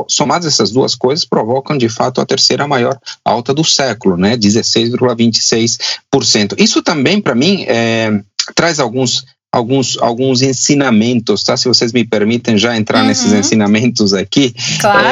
somadas 0.08 0.46
essas 0.46 0.70
duas 0.70 0.94
coisas 0.94 1.26
provocam 1.26 1.76
de 1.76 1.90
fato 1.90 2.22
a 2.22 2.26
terceira 2.26 2.66
maior 2.66 2.98
alta 3.22 3.52
do 3.52 3.62
século, 3.62 4.16
né? 4.16 4.34
16,26%. 4.34 6.54
Isso 6.56 6.82
também 6.82 7.20
para 7.20 7.34
mim 7.34 7.66
é, 7.68 8.18
traz 8.54 8.80
alguns 8.80 9.26
alguns, 9.52 9.98
alguns 9.98 10.42
ensinamentos, 10.42 11.42
tá? 11.42 11.56
Se 11.56 11.68
vocês 11.68 11.92
me 11.92 12.04
permitem 12.04 12.56
já 12.56 12.76
entrar 12.76 13.00
uhum. 13.00 13.08
nesses 13.08 13.32
ensinamentos 13.32 14.14
aqui. 14.14 14.54
Claro. 14.80 15.08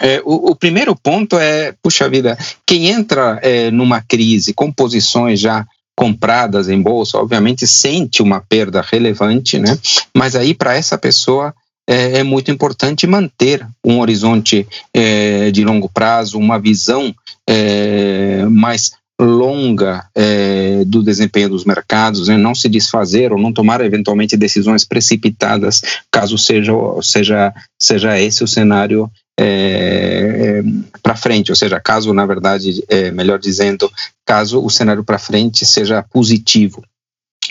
É, 0.00 0.14
é, 0.14 0.22
o, 0.24 0.50
o, 0.50 0.56
primeiro 0.56 0.96
ponto 0.96 1.38
é, 1.38 1.74
puxa 1.82 2.08
vida, 2.08 2.36
quem 2.66 2.88
entra 2.88 3.38
é, 3.42 3.70
numa 3.70 4.00
crise 4.00 4.52
com 4.52 4.72
posições 4.72 5.40
já 5.40 5.66
compradas 5.94 6.68
em 6.68 6.80
bolsa, 6.80 7.18
obviamente 7.18 7.66
sente 7.66 8.22
uma 8.22 8.40
perda 8.40 8.80
relevante, 8.80 9.58
né? 9.58 9.78
Mas 10.16 10.34
aí 10.34 10.54
para 10.54 10.74
essa 10.74 10.96
pessoa 10.96 11.54
é, 11.86 12.18
é, 12.18 12.22
muito 12.22 12.50
importante 12.50 13.06
manter 13.06 13.66
um 13.84 14.00
horizonte 14.00 14.66
é, 14.94 15.50
de 15.50 15.64
longo 15.64 15.88
prazo, 15.88 16.38
uma 16.38 16.58
visão 16.58 17.14
é, 17.48 18.44
mais 18.48 18.92
longa 19.24 20.06
é, 20.14 20.84
do 20.84 21.02
desempenho 21.02 21.48
dos 21.48 21.64
mercados, 21.64 22.28
né? 22.28 22.36
não 22.36 22.54
se 22.54 22.68
desfazer 22.68 23.32
ou 23.32 23.38
não 23.38 23.52
tomar 23.52 23.80
eventualmente 23.80 24.36
decisões 24.36 24.84
precipitadas, 24.84 25.82
caso 26.10 26.36
seja, 26.36 26.72
seja, 27.02 27.54
seja 27.78 28.20
esse 28.20 28.42
o 28.44 28.48
cenário 28.48 29.10
é, 29.38 29.44
é, 29.44 30.62
para 31.02 31.16
frente, 31.16 31.50
ou 31.50 31.56
seja, 31.56 31.80
caso, 31.80 32.12
na 32.12 32.26
verdade, 32.26 32.84
é, 32.88 33.10
melhor 33.10 33.38
dizendo, 33.38 33.90
caso 34.26 34.62
o 34.62 34.70
cenário 34.70 35.04
para 35.04 35.18
frente 35.18 35.64
seja 35.64 36.02
positivo. 36.02 36.82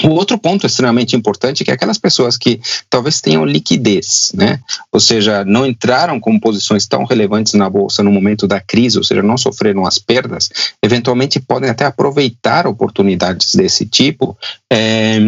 O 0.03 0.09
outro 0.09 0.37
ponto 0.37 0.65
extremamente 0.65 1.15
importante 1.15 1.61
é 1.61 1.65
que 1.65 1.71
aquelas 1.71 1.97
pessoas 1.97 2.37
que 2.37 2.59
talvez 2.89 3.21
tenham 3.21 3.45
liquidez, 3.45 4.31
né? 4.33 4.59
ou 4.91 4.99
seja, 4.99 5.45
não 5.45 5.65
entraram 5.65 6.19
com 6.19 6.39
posições 6.39 6.87
tão 6.87 7.05
relevantes 7.05 7.53
na 7.53 7.69
bolsa 7.69 8.01
no 8.03 8.11
momento 8.11 8.47
da 8.47 8.59
crise, 8.59 8.97
ou 8.97 9.03
seja, 9.03 9.21
não 9.21 9.37
sofreram 9.37 9.85
as 9.85 9.97
perdas, 9.97 10.49
eventualmente 10.83 11.39
podem 11.39 11.69
até 11.69 11.85
aproveitar 11.85 12.65
oportunidades 12.67 13.53
desse 13.55 13.85
tipo 13.85 14.37
é, 14.71 15.19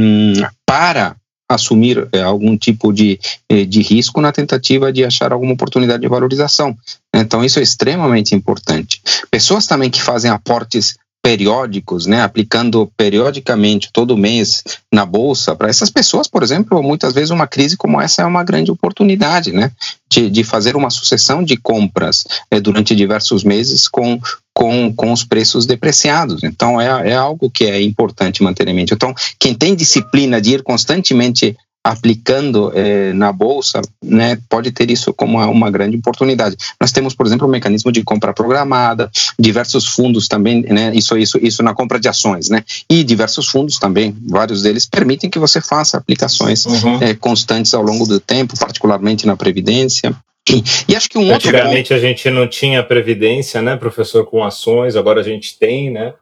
para 0.65 1.15
assumir 1.53 2.07
é, 2.11 2.21
algum 2.21 2.57
tipo 2.57 2.91
de, 2.91 3.19
eh, 3.49 3.65
de 3.65 3.81
risco 3.81 4.19
na 4.21 4.31
tentativa 4.31 4.91
de 4.91 5.05
achar 5.05 5.31
alguma 5.31 5.53
oportunidade 5.53 6.01
de 6.01 6.07
valorização. 6.07 6.75
Então, 7.13 7.43
isso 7.43 7.59
é 7.59 7.61
extremamente 7.61 8.33
importante. 8.33 9.01
Pessoas 9.29 9.67
também 9.67 9.89
que 9.89 10.01
fazem 10.01 10.31
aportes 10.31 10.97
periódicos, 11.23 12.05
né, 12.05 12.21
aplicando 12.21 12.91
periodicamente 12.97 13.89
todo 13.93 14.17
mês 14.17 14.61
na 14.91 15.05
bolsa, 15.05 15.55
para 15.55 15.69
essas 15.69 15.89
pessoas, 15.89 16.27
por 16.27 16.43
exemplo, 16.43 16.83
muitas 16.83 17.13
vezes 17.13 17.29
uma 17.29 17.47
crise 17.47 17.77
como 17.77 18.01
essa 18.01 18.23
é 18.23 18.25
uma 18.25 18.43
grande 18.43 18.69
oportunidade, 18.69 19.53
né, 19.53 19.71
de, 20.09 20.29
de 20.29 20.43
fazer 20.43 20.75
uma 20.75 20.89
sucessão 20.89 21.41
de 21.41 21.55
compras 21.55 22.25
é, 22.51 22.59
durante 22.59 22.93
diversos 22.93 23.41
meses 23.41 23.87
com, 23.87 24.19
com, 24.53 24.93
com 24.93 25.13
os 25.13 25.23
preços 25.23 25.65
depreciados. 25.65 26.43
Então, 26.43 26.79
é, 26.79 27.11
é 27.11 27.15
algo 27.15 27.49
que 27.49 27.63
é 27.63 27.81
importante 27.81 28.43
manter 28.43 28.67
em 28.67 28.73
mente. 28.73 28.93
Então, 28.93 29.15
quem 29.39 29.55
tem 29.55 29.75
disciplina 29.75 30.41
de 30.41 30.55
ir 30.55 30.61
constantemente 30.61 31.55
aplicando 31.83 32.71
eh, 32.73 33.11
na 33.11 33.33
bolsa, 33.33 33.81
né, 34.01 34.39
pode 34.47 34.71
ter 34.71 34.89
isso 34.89 35.13
como 35.13 35.37
uma, 35.37 35.69
grande 35.69 35.97
oportunidade. 35.97 36.55
Nós 36.79 36.93
temos, 36.93 37.13
por 37.13 37.25
exemplo, 37.25 37.45
o 37.45 37.49
um 37.49 37.51
mecanismo 37.51 37.91
de 37.91 38.01
compra 38.03 38.33
programada, 38.33 39.11
diversos 39.37 39.85
fundos 39.85 40.29
também, 40.29 40.61
né, 40.61 40.93
isso, 40.95 41.17
isso, 41.17 41.37
isso 41.41 41.61
na 41.61 41.73
compra 41.73 41.99
de 41.99 42.07
ações, 42.07 42.49
né, 42.49 42.63
e 42.89 43.03
diversos 43.03 43.49
fundos 43.49 43.77
também, 43.77 44.15
vários 44.25 44.61
deles 44.61 44.85
permitem 44.85 45.29
que 45.29 45.37
você 45.37 45.59
faça 45.59 45.97
aplicações 45.97 46.65
uhum. 46.65 47.01
eh, 47.01 47.15
constantes 47.15 47.73
ao 47.73 47.83
longo 47.83 48.07
do 48.07 48.19
tempo, 48.19 48.57
particularmente 48.57 49.27
na 49.27 49.35
previdência. 49.35 50.15
E, 50.49 50.63
e 50.89 50.95
acho 50.95 51.09
que 51.09 51.17
um 51.17 51.31
outro 51.31 51.49
Antigamente 51.49 51.89
ponto... 51.89 51.97
a 51.97 51.99
gente 51.99 52.29
não 52.29 52.47
tinha 52.47 52.81
previdência, 52.83 53.61
né, 53.61 53.75
professor, 53.75 54.25
com 54.25 54.43
ações, 54.43 54.95
agora 54.95 55.19
a 55.19 55.23
gente 55.23 55.57
tem, 55.57 55.91
né? 55.91 56.13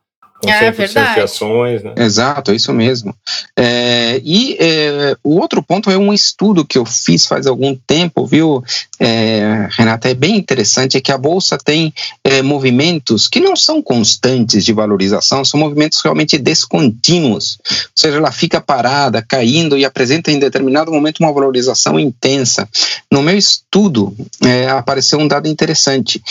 É 0.50 0.72
verdade. 0.72 1.20
ações, 1.20 1.84
né? 1.84 1.94
Exato, 1.98 2.52
é 2.52 2.56
isso 2.56 2.74
mesmo. 2.74 3.16
É, 3.58 4.22
e 4.24 4.58
é, 4.60 5.16
o 5.24 5.40
outro 5.40 5.62
ponto 5.62 5.90
é 5.90 5.98
um 5.98 6.14
estudo 6.14 6.66
que 6.66 6.78
eu 6.78 6.86
fiz 6.86 7.26
faz 7.26 7.46
algum 7.48 7.76
tempo, 7.76 8.26
viu, 8.26 8.64
é, 9.00 9.68
Renata? 9.72 10.10
É 10.10 10.14
bem 10.14 10.38
interessante, 10.38 10.98
é 10.98 11.02
que 11.02 11.12
a 11.12 11.18
Bolsa 11.18 11.58
tem 11.58 11.94
é, 12.24 12.42
movimentos 12.42 13.28
que 13.28 13.40
não 13.40 13.56
são 13.56 13.82
constantes 13.82 14.66
de 14.66 14.74
valorização, 14.74 15.46
são 15.46 15.60
movimentos 15.60 16.02
realmente 16.02 16.38
descontínuos. 16.38 17.58
Ou 17.70 17.78
seja, 17.96 18.18
ela 18.18 18.32
fica 18.32 18.60
parada, 18.60 19.22
caindo 19.22 19.78
e 19.78 19.86
apresenta 19.86 20.32
em 20.32 20.40
determinado 20.40 20.92
momento 20.92 21.20
uma 21.20 21.34
valorização 21.34 22.00
intensa. 22.00 22.68
No 23.12 23.22
meu 23.22 23.38
estudo, 23.38 24.16
é, 24.44 24.70
apareceu 24.70 25.20
um 25.20 25.28
dado 25.28 25.48
interessante. 25.48 26.22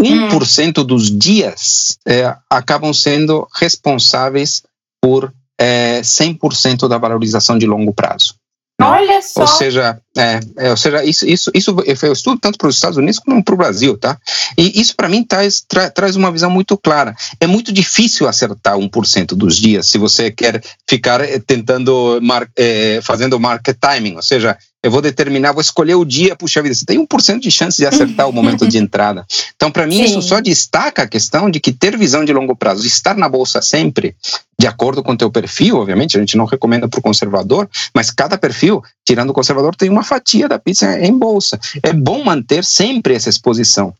1% 0.00 0.78
hum. 0.78 0.84
dos 0.84 1.16
dias 1.16 1.98
é, 2.06 2.34
acabam 2.48 2.92
sendo 2.92 3.46
responsáveis 3.54 4.62
por 5.02 5.32
é, 5.58 6.00
100% 6.00 6.88
da 6.88 6.98
valorização 6.98 7.58
de 7.58 7.66
longo 7.66 7.92
prazo. 7.92 8.34
Olha 8.82 9.20
só. 9.20 9.42
Ou 9.42 9.46
seja, 9.46 10.00
é, 10.16 10.40
é, 10.56 10.70
ou 10.70 10.76
seja 10.76 11.04
isso, 11.04 11.26
isso, 11.26 11.50
isso 11.54 11.76
eu 12.02 12.12
estudo 12.12 12.40
tanto 12.40 12.56
para 12.56 12.68
os 12.68 12.76
Estados 12.76 12.96
Unidos 12.96 13.18
como 13.18 13.44
para 13.44 13.54
o 13.54 13.58
Brasil, 13.58 13.98
tá? 13.98 14.18
E 14.56 14.80
isso 14.80 14.96
para 14.96 15.08
mim 15.08 15.22
traz, 15.22 15.60
tra, 15.60 15.90
traz 15.90 16.16
uma 16.16 16.32
visão 16.32 16.50
muito 16.50 16.78
clara. 16.78 17.14
É 17.38 17.46
muito 17.46 17.72
difícil 17.72 18.26
acertar 18.26 18.78
1% 18.78 19.34
dos 19.34 19.56
dias 19.56 19.86
se 19.86 19.98
você 19.98 20.30
quer 20.30 20.62
ficar 20.88 21.20
é, 21.20 21.38
tentando, 21.38 22.18
mar, 22.22 22.48
é, 22.56 23.00
fazendo 23.02 23.38
market 23.38 23.76
timing, 23.78 24.16
ou 24.16 24.22
seja, 24.22 24.56
eu 24.82 24.90
vou 24.90 25.02
determinar, 25.02 25.52
vou 25.52 25.60
escolher 25.60 25.94
o 25.94 26.04
dia, 26.04 26.34
puxa 26.34 26.62
vida, 26.62 26.74
você 26.74 26.86
tem 26.86 27.04
1% 27.06 27.38
de 27.38 27.50
chance 27.50 27.76
de 27.76 27.86
acertar 27.86 28.28
o 28.28 28.32
momento 28.32 28.66
de 28.66 28.76
entrada. 28.78 29.26
Então, 29.54 29.70
para 29.70 29.86
mim, 29.86 29.96
Sim. 29.96 30.04
isso 30.04 30.22
só 30.22 30.40
destaca 30.40 31.02
a 31.02 31.06
questão 31.06 31.50
de 31.50 31.60
que 31.60 31.72
ter 31.72 31.96
visão 31.98 32.24
de 32.24 32.32
longo 32.32 32.56
prazo, 32.56 32.86
estar 32.86 33.16
na 33.16 33.28
bolsa 33.28 33.60
sempre, 33.60 34.16
de 34.58 34.66
acordo 34.66 35.02
com 35.02 35.12
o 35.12 35.16
teu 35.16 35.30
perfil, 35.30 35.76
obviamente, 35.76 36.16
a 36.16 36.20
gente 36.20 36.36
não 36.36 36.46
recomenda 36.46 36.88
para 36.88 36.98
o 36.98 37.02
conservador, 37.02 37.68
mas 37.94 38.10
cada 38.10 38.38
perfil, 38.38 38.82
tirando 39.04 39.30
o 39.30 39.34
conservador, 39.34 39.74
tem 39.76 39.90
uma 39.90 40.02
fatia 40.02 40.48
da 40.48 40.58
pizza 40.58 40.98
em 40.98 41.16
bolsa. 41.16 41.58
É 41.82 41.92
bom 41.92 42.24
manter 42.24 42.64
sempre 42.64 43.14
essa 43.14 43.28
exposição 43.28 43.94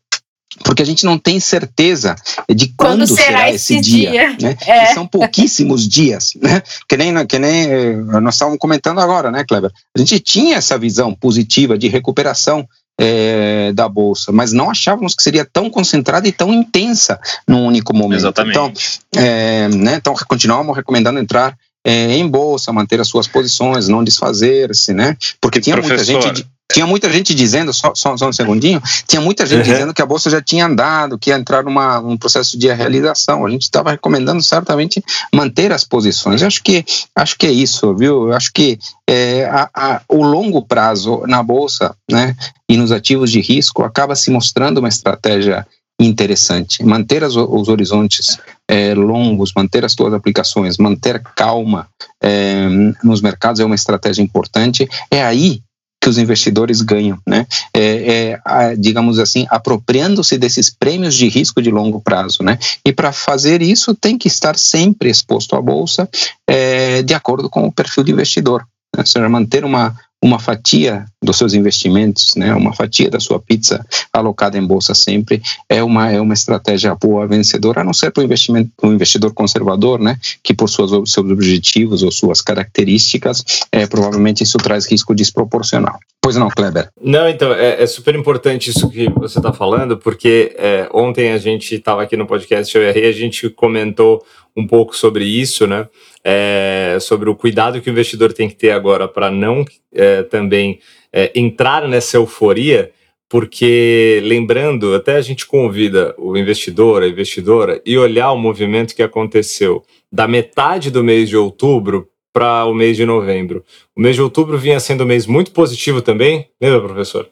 porque 0.65 0.83
a 0.83 0.87
gente 0.87 1.05
não 1.05 1.17
tem 1.17 1.39
certeza 1.39 2.17
de 2.49 2.69
quando, 2.77 2.99
quando 2.99 3.07
será, 3.07 3.27
será, 3.27 3.51
esse 3.51 3.81
dia, 3.81 4.11
dia. 4.11 4.37
Né? 4.41 4.57
É. 4.67 4.87
Que 4.87 4.95
são 4.95 5.07
pouquíssimos 5.07 5.89
dias, 5.89 6.33
né? 6.41 6.63
Que 6.89 6.97
nem, 6.97 7.27
que 7.27 7.39
nem 7.39 7.71
eh, 7.71 7.97
nós 8.21 8.35
estávamos 8.35 8.59
comentando 8.59 9.01
agora, 9.01 9.31
né, 9.31 9.45
Kleber? 9.45 9.71
A 9.97 9.99
gente 9.99 10.19
tinha 10.19 10.57
essa 10.57 10.77
visão 10.77 11.15
positiva 11.15 11.79
de 11.79 11.89
recuperação 11.89 12.69
é, 13.01 13.73
da 13.73 13.89
bolsa, 13.89 14.31
mas 14.31 14.53
não 14.53 14.71
achávamos 14.71 15.15
que 15.15 15.23
seria 15.23 15.47
tão 15.51 15.71
concentrada 15.71 16.29
e 16.29 16.33
tão 16.33 16.53
intensa 16.53 17.19
num 17.49 17.65
único 17.65 17.95
momento. 17.95 18.19
Exatamente. 18.19 19.01
Então, 19.11 19.23
é, 19.23 19.69
né, 19.69 19.95
então 19.95 20.15
continuamos 20.29 20.77
recomendando 20.77 21.19
entrar 21.19 21.57
é, 21.85 22.16
em 22.16 22.27
bolsa, 22.27 22.73
manter 22.73 23.01
as 23.01 23.09
suas 23.09 23.27
posições, 23.27 23.88
não 23.88 24.05
desfazer-se, 24.05 24.93
né? 24.93 25.16
Porque 25.40 25.61
tinha 25.61 25.77
muita 25.77 26.05
gente. 26.05 26.47
Tinha 26.73 26.87
muita 26.87 27.11
gente 27.11 27.35
dizendo, 27.35 27.73
só, 27.73 27.93
só, 27.97 28.16
só 28.16 28.29
um 28.29 28.33
segundinho, 28.33 28.81
tinha 29.09 29.21
muita 29.21 29.45
gente 29.45 29.66
uhum. 29.66 29.73
dizendo 29.73 29.93
que 29.93 30.01
a 30.01 30.07
bolsa 30.07 30.31
já 30.31 30.40
tinha 30.40 30.66
andado, 30.66 31.19
que 31.19 31.31
ia 31.31 31.37
entrar 31.37 31.64
numa, 31.64 32.01
num 32.01 32.16
processo 32.16 32.57
de 32.57 32.73
realização. 32.73 33.45
A 33.45 33.51
gente 33.51 33.62
estava 33.62 33.90
recomendando 33.90 34.40
certamente 34.40 35.03
manter 35.35 35.73
as 35.73 35.83
posições. 35.83 36.43
Eu 36.43 36.47
acho 36.47 36.62
que 36.62 36.85
acho 37.16 37.37
que 37.37 37.49
é 37.49 37.51
isso, 37.51 37.93
viu? 37.97 38.29
Eu 38.29 38.35
acho 38.35 38.53
que 38.53 38.79
é, 39.05 39.47
a, 39.47 39.69
a, 39.75 40.03
o 40.09 40.23
longo 40.23 40.62
prazo 40.62 41.25
na 41.27 41.43
bolsa, 41.43 41.93
né, 42.09 42.37
e 42.69 42.77
nos 42.77 42.93
ativos 42.93 43.33
de 43.33 43.40
risco 43.40 43.83
acaba 43.83 44.14
se 44.14 44.31
mostrando 44.31 44.79
uma 44.79 44.88
estratégia 44.88 45.66
interessante. 45.99 46.85
Manter 46.85 47.25
as, 47.25 47.35
os 47.37 47.69
horizontes 47.69 48.38
é, 48.70 48.94
longos, 48.94 49.52
manter 49.54 49.85
as 49.85 49.92
suas 49.92 50.14
aplicações, 50.14 50.78
manter 50.78 51.20
calma 51.35 51.88
é, 52.22 52.68
nos 53.02 53.20
mercados 53.20 53.61
é 53.61 53.64
uma 53.64 53.74
estratégia 53.74 54.22
importante. 54.22 54.88
É 55.11 55.24
aí 55.24 55.61
que 56.00 56.09
os 56.09 56.16
investidores 56.16 56.80
ganham, 56.80 57.18
né? 57.26 57.46
É, 57.74 58.38
é, 58.46 58.76
digamos 58.76 59.18
assim, 59.18 59.46
apropriando-se 59.50 60.38
desses 60.38 60.70
prêmios 60.70 61.14
de 61.14 61.28
risco 61.28 61.61
de 61.61 61.70
longo 61.70 62.00
prazo, 62.00 62.42
né? 62.42 62.59
E 62.87 62.92
para 62.92 63.12
fazer 63.12 63.61
isso 63.61 63.94
tem 63.94 64.16
que 64.16 64.28
estar 64.28 64.56
sempre 64.56 65.11
exposto 65.11 65.56
à 65.56 65.61
bolsa, 65.61 66.09
é, 66.48 67.02
de 67.02 67.12
acordo 67.12 67.50
com 67.50 67.66
o 67.66 67.72
perfil 67.72 68.04
do 68.04 68.12
investidor. 68.12 68.62
Né? 68.96 69.00
Ou 69.00 69.06
seja, 69.06 69.28
manter 69.28 69.64
uma, 69.64 69.94
uma 70.22 70.38
fatia 70.38 71.06
dos 71.22 71.37
seus 71.37 71.54
investimentos, 71.54 72.35
né, 72.37 72.54
uma 72.54 72.74
fatia 72.74 73.09
da 73.09 73.18
sua 73.18 73.40
pizza 73.40 73.85
alocada 74.12 74.59
em 74.59 74.66
bolsa 74.66 74.94
sempre 74.94 75.40
é 75.68 75.83
uma 75.83 76.11
é 76.11 76.20
uma 76.20 76.35
estratégia 76.35 76.94
boa 76.94 77.26
vencedora, 77.26 77.80
a 77.80 77.85
não 77.85 77.92
ser 77.92 78.11
para 78.11 78.20
o 78.20 78.24
investimento 78.24 78.70
um 78.83 78.92
investidor 78.92 79.33
conservador, 79.33 79.98
né, 79.98 80.18
que 80.42 80.52
por 80.52 80.68
suas 80.68 80.90
seus 81.11 81.30
objetivos 81.30 82.02
ou 82.02 82.11
suas 82.11 82.40
características, 82.40 83.44
é 83.72 83.87
provavelmente 83.87 84.42
isso 84.42 84.59
traz 84.59 84.87
risco 84.87 85.14
desproporcional. 85.14 85.98
Pois 86.22 86.37
não, 86.37 86.48
Kleber? 86.50 86.90
Não, 87.00 87.28
então 87.28 87.52
é, 87.54 87.83
é 87.83 87.87
super 87.87 88.14
importante 88.14 88.68
isso 88.68 88.90
que 88.90 89.09
você 89.11 89.38
está 89.38 89.52
falando, 89.52 89.96
porque 89.96 90.54
é, 90.59 90.88
ontem 90.92 91.33
a 91.33 91.38
gente 91.38 91.74
estava 91.74 92.02
aqui 92.02 92.16
no 92.16 92.26
podcast 92.26 92.76
Eu 92.76 92.83
Errei, 92.83 93.09
a 93.09 93.12
gente 93.12 93.48
comentou 93.48 94.22
um 94.56 94.66
pouco 94.66 94.96
sobre 94.96 95.24
isso, 95.24 95.66
né? 95.66 95.88
É, 96.22 96.98
sobre 97.00 97.30
o 97.30 97.35
cuidado 97.35 97.80
que 97.80 97.88
o 97.88 97.92
investidor 97.92 98.33
tem 98.33 98.46
que 98.46 98.54
ter 98.54 98.72
agora 98.72 99.09
para 99.09 99.30
não 99.30 99.64
é, 99.94 100.22
também 100.22 100.78
é, 101.11 101.33
entrar 101.35 101.88
nessa 101.88 102.18
euforia, 102.18 102.92
porque 103.28 104.20
lembrando, 104.22 104.94
até 104.94 105.16
a 105.16 105.20
gente 105.22 105.46
convida 105.46 106.14
o 106.18 106.37
investidor, 106.37 107.02
a 107.02 107.09
investidora, 107.09 107.80
e 107.87 107.96
olhar 107.96 108.33
o 108.33 108.38
movimento 108.38 108.94
que 108.94 109.02
aconteceu 109.02 109.83
da 110.12 110.28
metade 110.28 110.90
do 110.90 111.02
mês 111.02 111.28
de 111.28 111.37
outubro 111.37 112.09
para 112.33 112.64
o 112.64 112.74
mês 112.74 112.96
de 112.96 113.04
novembro. 113.04 113.64
O 113.96 114.00
mês 114.00 114.16
de 114.16 114.22
outubro 114.22 114.59
vinha 114.59 114.78
sendo 114.80 115.04
um 115.04 115.06
mês 115.06 115.26
muito 115.26 115.52
positivo 115.52 116.02
também, 116.02 116.48
lembra, 116.61 116.80
professor? 116.80 117.28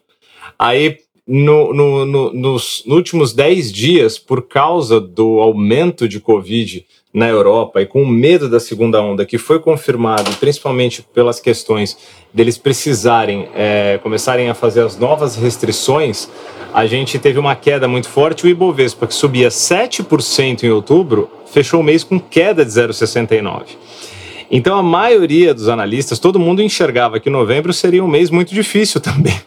Aí 0.57 0.97
no, 1.27 1.73
no, 1.73 2.05
no, 2.05 2.33
nos, 2.33 2.83
últimos 2.87 3.33
10 3.33 3.71
dias, 3.71 4.17
por 4.17 4.47
causa 4.47 4.99
do 4.99 5.39
aumento 5.39 6.07
de 6.07 6.19
Covid 6.19 6.85
na 7.13 7.27
Europa 7.27 7.81
e 7.81 7.85
com 7.85 8.03
o 8.03 8.07
medo 8.07 8.47
da 8.47 8.59
segunda 8.59 9.01
onda, 9.01 9.25
que 9.25 9.37
foi 9.37 9.59
confirmado 9.59 10.31
principalmente 10.39 11.01
pelas 11.01 11.39
questões 11.39 11.97
deles 12.33 12.57
precisarem 12.57 13.47
é, 13.55 13.99
começarem 14.03 14.49
a 14.49 14.53
fazer 14.53 14.81
as 14.81 14.97
novas 14.97 15.35
restrições, 15.35 16.29
a 16.71 16.85
gente 16.85 17.17
teve 17.17 17.39
uma 17.39 17.55
queda 17.55 17.87
muito 17.87 18.07
forte. 18.07 18.45
O 18.45 18.47
Ibovespa, 18.47 19.07
que 19.07 19.13
subia 19.13 19.49
7% 19.49 20.63
em 20.63 20.69
outubro, 20.69 21.29
fechou 21.51 21.79
o 21.79 21.83
mês 21.83 22.03
com 22.03 22.19
queda 22.19 22.63
de 22.63 22.71
0,69%. 22.71 23.65
Então, 24.51 24.77
a 24.77 24.83
maioria 24.83 25.53
dos 25.53 25.67
analistas, 25.67 26.17
todo 26.17 26.39
mundo 26.39 26.61
enxergava 26.61 27.19
que 27.19 27.29
novembro 27.29 27.71
seria 27.71 28.03
um 28.03 28.07
mês 28.07 28.31
muito 28.31 28.53
difícil 28.53 28.99
também. 28.99 29.39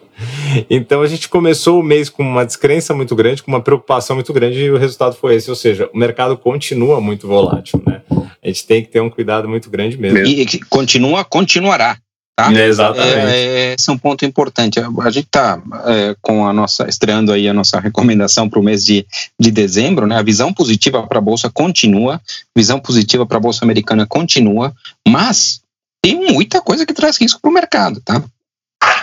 Então 0.69 1.03
a 1.03 1.07
gente 1.07 1.29
começou 1.29 1.81
o 1.81 1.83
mês 1.83 2.09
com 2.09 2.23
uma 2.23 2.45
descrença 2.45 2.95
muito 2.95 3.15
grande, 3.15 3.43
com 3.43 3.51
uma 3.51 3.61
preocupação 3.61 4.17
muito 4.17 4.33
grande 4.33 4.59
e 4.59 4.71
o 4.71 4.79
resultado 4.79 5.15
foi 5.17 5.37
esse, 5.37 5.51
ou 5.51 5.57
seja, 5.57 5.89
o 5.93 5.99
mercado 5.99 6.37
continua 6.37 7.01
muito 7.01 7.27
volátil, 7.27 7.83
né? 7.87 8.03
A 8.43 8.47
gente 8.49 8.67
tem 8.67 8.83
que 8.83 8.91
ter 8.91 9.01
um 9.01 9.11
cuidado 9.11 9.49
muito 9.49 9.71
grande 9.71 9.97
mesmo. 9.97 10.19
E, 10.19 10.61
continua, 10.65 11.25
continuará. 11.25 11.97
Tá? 12.35 12.53
É, 12.53 12.67
exatamente. 12.67 13.15
É, 13.15 13.75
esse 13.75 13.91
é 13.91 13.93
um 13.93 13.99
ponto 13.99 14.25
importante. 14.25 14.81
A 14.81 15.11
gente 15.11 15.27
está 15.27 15.63
é, 15.87 16.17
com 16.21 16.47
a 16.47 16.53
nossa 16.53 16.89
estreando 16.89 17.31
aí 17.31 17.47
a 17.47 17.53
nossa 17.53 17.79
recomendação 17.79 18.49
para 18.49 18.59
o 18.59 18.63
mês 18.63 18.85
de, 18.85 19.07
de 19.39 19.51
dezembro, 19.51 20.07
né? 20.07 20.17
A 20.17 20.23
visão 20.23 20.53
positiva 20.53 21.07
para 21.07 21.19
a 21.19 21.23
bolsa 21.23 21.51
continua, 21.51 22.21
visão 22.57 22.81
positiva 22.81 23.27
para 23.27 23.37
a 23.37 23.41
bolsa 23.41 23.65
americana 23.65 24.07
continua, 24.07 24.73
mas 25.07 25.61
tem 26.03 26.17
muita 26.33 26.61
coisa 26.61 26.87
que 26.87 26.95
traz 26.95 27.19
risco 27.19 27.41
para 27.41 27.51
o 27.51 27.55
mercado, 27.55 28.01
tá? 28.01 28.25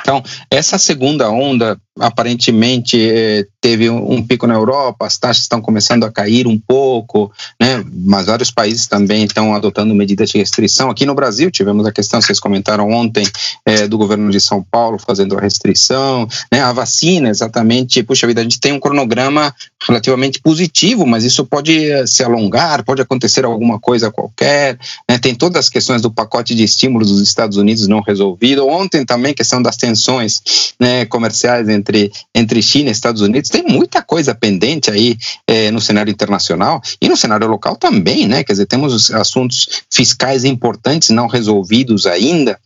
Então, 0.02 0.24
essa 0.50 0.78
segunda 0.78 1.30
onda 1.30 1.80
aparentemente 2.00 2.98
eh, 3.00 3.46
teve 3.62 3.90
um 3.90 4.24
pico 4.24 4.48
na 4.48 4.54
Europa, 4.54 5.06
as 5.06 5.18
taxas 5.18 5.44
estão 5.44 5.62
começando 5.62 6.04
a 6.04 6.12
cair 6.12 6.48
um 6.48 6.58
pouco, 6.58 7.32
né? 7.60 7.84
mas 7.94 8.26
vários 8.26 8.52
países 8.52 8.88
também 8.88 9.26
estão 9.26 9.54
adotando 9.54 9.94
medidas 9.94 10.30
de 10.30 10.38
restrição. 10.38 10.90
Aqui 10.90 11.06
no 11.06 11.14
Brasil 11.14 11.52
tivemos 11.52 11.86
a 11.86 11.92
questão, 11.92 12.22
vocês 12.22 12.40
comentaram 12.40 12.90
ontem, 12.90 13.28
eh, 13.66 13.88
do 13.88 13.98
governo 13.98 14.32
de 14.32 14.40
São 14.40 14.64
Paulo 14.64 14.98
fazendo 14.98 15.38
a 15.38 15.42
restrição, 15.42 16.28
né? 16.52 16.62
a 16.62 16.72
vacina 16.72 17.30
exatamente, 17.30 18.04
puxa 18.04 18.28
vida, 18.28 18.42
a 18.42 18.44
gente 18.44 18.60
tem 18.60 18.72
um 18.72 18.80
cronograma 18.80 19.54
relativamente 19.86 20.42
positivo, 20.42 21.06
mas 21.06 21.24
isso 21.24 21.46
pode 21.46 21.90
eh, 21.90 22.08
se 22.08 22.24
alongar, 22.24 22.84
pode 22.84 23.02
acontecer 23.02 23.44
alguma 23.44 23.80
coisa 23.80 24.12
qualquer, 24.12 24.78
né? 25.10 25.18
tem 25.18 25.36
todas 25.36 25.66
as 25.66 25.70
questões 25.70 26.02
do 26.02 26.12
pacote 26.12 26.56
de 26.56 26.64
estímulos 26.64 27.10
dos 27.10 27.22
Estados 27.22 27.58
Unidos 27.58 27.88
não 27.88 28.02
resolvido, 28.02 28.68
ontem 28.68 29.06
também 29.06 29.34
questão 29.34 29.62
das 29.62 29.76
tensões 29.76 30.74
né, 30.80 31.06
comerciais 31.06 31.68
entre 31.68 31.89
entre, 31.90 32.12
entre 32.34 32.62
China 32.62 32.90
e 32.90 32.92
Estados 32.92 33.22
Unidos, 33.22 33.50
tem 33.50 33.64
muita 33.64 34.02
coisa 34.02 34.36
pendente 34.36 34.92
aí 34.92 35.18
é, 35.48 35.72
no 35.72 35.82
cenário 35.82 36.12
internacional 36.12 36.82
e 37.02 37.10
no 37.10 37.18
cenário 37.18 37.48
local 37.48 37.76
também, 37.76 38.28
né? 38.28 38.44
Quer 38.44 38.54
dizer, 38.54 38.66
temos 38.68 39.12
assuntos 39.12 39.84
fiscais 39.92 40.46
importantes 40.46 41.10
não 41.10 41.28
resolvidos 41.28 42.06
ainda. 42.06 42.60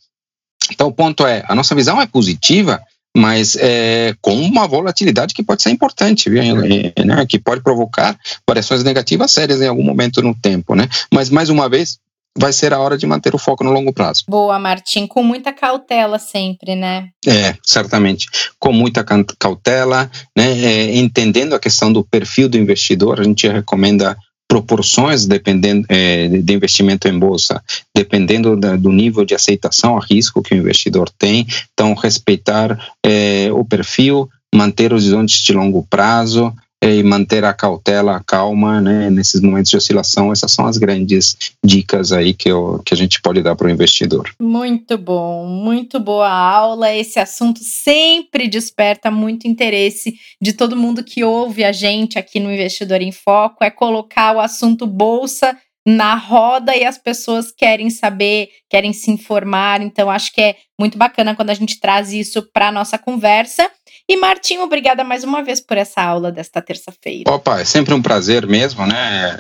Então, 0.72 0.88
o 0.88 0.94
ponto 0.94 1.26
é: 1.26 1.44
a 1.48 1.56
nossa 1.56 1.74
visão 1.74 2.02
é 2.02 2.06
positiva, 2.06 2.82
mas 3.16 3.56
é, 3.56 4.16
com 4.22 4.36
uma 4.36 4.68
volatilidade 4.68 5.34
que 5.34 5.44
pode 5.44 5.62
ser 5.62 5.70
importante, 5.70 6.30
viu? 6.30 6.42
Né? 6.44 7.26
que 7.28 7.40
pode 7.40 7.62
provocar 7.62 8.18
variações 8.48 8.84
negativas 8.84 9.32
sérias 9.32 9.62
em 9.62 9.68
algum 9.68 9.84
momento 9.84 10.22
no 10.22 10.36
tempo. 10.36 10.76
Né? 10.76 10.88
Mas, 11.12 11.30
mais 11.30 11.50
uma 11.50 11.70
vez, 11.70 12.00
vai 12.38 12.52
ser 12.52 12.74
a 12.74 12.80
hora 12.80 12.98
de 12.98 13.06
manter 13.06 13.36
o 13.36 13.38
foco 13.38 13.64
no 13.64 13.72
longo 13.72 13.94
prazo. 13.94 14.24
Boa, 14.28 14.58
Martim, 14.58 15.08
com 15.08 15.24
muita 15.24 15.54
cautela 15.54 16.18
sempre, 16.18 16.76
né? 16.76 17.10
É, 17.26 17.56
certamente, 17.64 18.28
com 18.60 18.74
muita 18.74 19.04
cautela, 19.38 20.10
né? 20.36 20.52
É, 20.64 20.96
entendendo 20.98 21.54
a 21.54 21.60
questão 21.60 21.92
do 21.92 22.04
perfil 22.04 22.50
do 22.50 22.58
investidor, 22.58 23.20
a 23.20 23.24
gente 23.24 23.48
recomenda 23.48 24.18
proporções 24.48 25.26
dependendo 25.26 25.86
é, 25.90 26.28
de 26.28 26.54
investimento 26.54 27.08
em 27.08 27.18
bolsa, 27.18 27.64
dependendo 27.96 28.56
da, 28.56 28.76
do 28.76 28.92
nível 28.92 29.26
de 29.26 29.34
aceitação 29.34 29.98
a 29.98 30.02
risco 30.04 30.44
que 30.44 30.54
o 30.54 30.58
investidor 30.58 31.10
tem. 31.10 31.48
Então, 31.74 31.94
respeitar 31.96 32.78
é, 33.04 33.50
o 33.52 33.66
perfil, 33.66 34.30
manter 34.54 34.94
os 34.94 35.04
horizontes 35.06 35.42
de 35.42 35.54
longo 35.54 35.86
prazo, 35.90 36.54
e 36.90 37.04
manter 37.04 37.46
a 37.46 37.54
cautela, 37.54 38.18
a 38.18 38.20
calma, 38.20 38.82
né, 38.82 39.10
nesses 39.10 39.42
momentos 39.42 39.72
de 39.72 39.78
oscilação. 39.78 40.32
Essas 40.32 40.52
são 40.52 40.66
as 40.66 40.78
grandes 40.78 41.38
dicas 41.64 42.12
aí 42.12 42.34
que, 42.34 42.50
eu, 42.50 42.82
que 42.86 42.94
a 42.94 42.98
gente 42.98 43.22
pode 43.22 43.42
dar 43.42 43.56
para 43.56 43.68
o 43.68 43.70
investidor. 43.70 44.30
Muito 44.40 44.98
bom, 44.98 45.46
muito 45.46 46.00
boa 46.00 46.30
aula. 46.30 46.94
Esse 46.94 47.20
assunto 47.20 47.60
sempre 47.64 48.48
desperta 48.48 49.10
muito 49.10 49.48
interesse 49.48 50.16
de 50.42 50.54
todo 50.54 50.76
mundo 50.76 51.04
que 51.04 51.24
ouve 51.24 51.64
a 51.64 51.72
gente 51.72 52.20
aqui 52.20 52.40
no 52.40 52.52
Investidor 52.52 53.02
em 53.02 53.12
Foco. 53.12 53.64
É 53.64 53.70
colocar 53.70 54.36
o 54.36 54.40
assunto 54.40 54.86
bolsa 54.86 55.58
na 55.86 56.16
roda 56.16 56.76
e 56.76 56.86
as 56.86 56.98
pessoas 56.98 57.52
querem 57.52 57.90
saber, 57.90 58.50
querem 58.70 58.94
se 58.94 59.12
informar. 59.12 59.82
Então, 59.82 60.10
acho 60.10 60.32
que 60.32 60.42
é 60.42 60.56
muito 60.80 60.98
bacana 60.98 61.36
quando 61.36 61.50
a 61.50 61.54
gente 61.54 61.80
traz 61.80 62.12
isso 62.14 62.42
para 62.54 62.70
a 62.70 62.72
nossa 62.72 62.98
conversa. 62.98 63.70
E 64.08 64.18
Martim, 64.18 64.58
obrigada 64.58 65.04
mais 65.04 65.24
uma 65.24 65.42
vez 65.42 65.62
por 65.62 65.78
essa 65.78 66.02
aula 66.02 66.32
desta 66.32 66.62
terça-feira. 66.62 67.32
Opa, 67.32 67.62
é 67.62 67.66
sempre 67.66 67.94
um 67.94 68.02
prazer 68.02 68.46
mesmo, 68.46 68.86
né? 68.86 69.40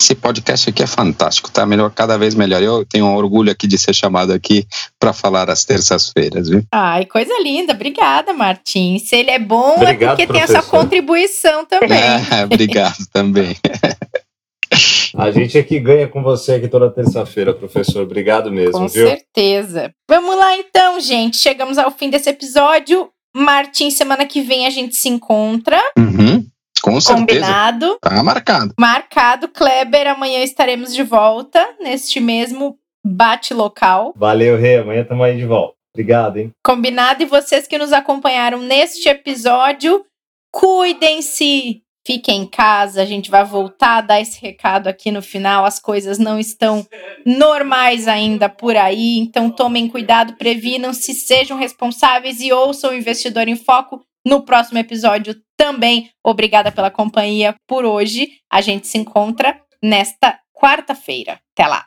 Esse 0.00 0.16
podcast 0.16 0.68
aqui 0.68 0.82
é 0.82 0.86
fantástico, 0.88 1.50
tá 1.50 1.64
melhor, 1.64 1.90
cada 1.90 2.18
vez 2.18 2.34
melhor. 2.34 2.60
Eu 2.60 2.84
tenho 2.84 3.06
um 3.06 3.14
orgulho 3.14 3.52
aqui 3.52 3.68
de 3.68 3.78
ser 3.78 3.94
chamado 3.94 4.32
aqui 4.32 4.66
para 4.98 5.12
falar 5.12 5.48
às 5.48 5.64
terças-feiras, 5.64 6.48
viu? 6.48 6.64
Ai, 6.72 7.06
coisa 7.06 7.32
linda. 7.40 7.72
Obrigada, 7.72 8.32
Martim. 8.32 8.98
Se 8.98 9.14
ele 9.14 9.30
é 9.30 9.38
bom, 9.38 9.74
é 9.74 9.82
Obrigado, 9.82 10.02
é 10.02 10.08
porque 10.08 10.26
professor. 10.26 10.48
tem 10.48 10.58
essa 10.58 10.68
contribuição 10.68 11.64
também. 11.64 11.98
É, 11.98 12.44
obrigado 12.44 13.06
também. 13.12 13.56
A 15.16 15.30
gente 15.30 15.58
aqui 15.58 15.78
ganha 15.78 16.08
com 16.08 16.22
você 16.22 16.54
aqui 16.54 16.68
toda 16.68 16.90
terça-feira, 16.90 17.52
professor. 17.52 18.02
Obrigado 18.02 18.50
mesmo, 18.50 18.72
com 18.72 18.88
viu? 18.88 19.04
Com 19.04 19.10
certeza. 19.10 19.92
Vamos 20.08 20.36
lá 20.36 20.56
então, 20.56 20.98
gente. 21.00 21.36
Chegamos 21.36 21.78
ao 21.78 21.90
fim 21.90 22.08
desse 22.10 22.30
episódio. 22.30 23.10
Martim, 23.34 23.90
semana 23.90 24.26
que 24.26 24.42
vem 24.42 24.66
a 24.66 24.70
gente 24.70 24.96
se 24.96 25.08
encontra. 25.08 25.80
Uhum. 25.98 26.46
Com 26.82 27.00
certeza. 27.00 27.18
Combinado. 27.18 27.98
Tá 28.00 28.22
marcado. 28.22 28.74
Marcado. 28.78 29.48
Kleber, 29.48 30.08
amanhã 30.08 30.42
estaremos 30.42 30.94
de 30.94 31.02
volta 31.02 31.66
neste 31.80 32.20
mesmo 32.20 32.76
bate 33.04 33.54
local. 33.54 34.12
Valeu, 34.16 34.56
Rê. 34.56 34.78
Amanhã 34.78 35.02
estamos 35.02 35.24
aí 35.24 35.36
de 35.36 35.46
volta. 35.46 35.74
Obrigado, 35.94 36.38
hein? 36.38 36.50
Combinado. 36.64 37.22
E 37.22 37.26
vocês 37.26 37.66
que 37.66 37.78
nos 37.78 37.92
acompanharam 37.92 38.60
neste 38.60 39.08
episódio, 39.08 40.04
cuidem-se. 40.50 41.82
Fiquem 42.04 42.42
em 42.42 42.46
casa, 42.46 43.00
a 43.02 43.04
gente 43.04 43.30
vai 43.30 43.44
voltar 43.44 43.98
a 43.98 44.00
dar 44.00 44.20
esse 44.20 44.40
recado 44.40 44.88
aqui 44.88 45.10
no 45.10 45.22
final. 45.22 45.64
As 45.64 45.78
coisas 45.78 46.18
não 46.18 46.38
estão 46.38 46.86
normais 47.24 48.08
ainda 48.08 48.48
por 48.48 48.76
aí, 48.76 49.18
então 49.18 49.48
tomem 49.50 49.88
cuidado, 49.88 50.34
previnam-se, 50.36 51.14
sejam 51.14 51.56
responsáveis 51.56 52.40
e 52.40 52.52
ouçam 52.52 52.90
o 52.90 52.94
Investidor 52.94 53.46
em 53.46 53.56
Foco 53.56 54.04
no 54.26 54.42
próximo 54.42 54.78
episódio 54.78 55.36
também. 55.56 56.10
Obrigada 56.24 56.72
pela 56.72 56.90
companhia 56.90 57.54
por 57.68 57.84
hoje. 57.84 58.28
A 58.50 58.60
gente 58.60 58.86
se 58.88 58.98
encontra 58.98 59.60
nesta 59.82 60.38
quarta-feira. 60.52 61.40
Até 61.52 61.68
lá! 61.68 61.86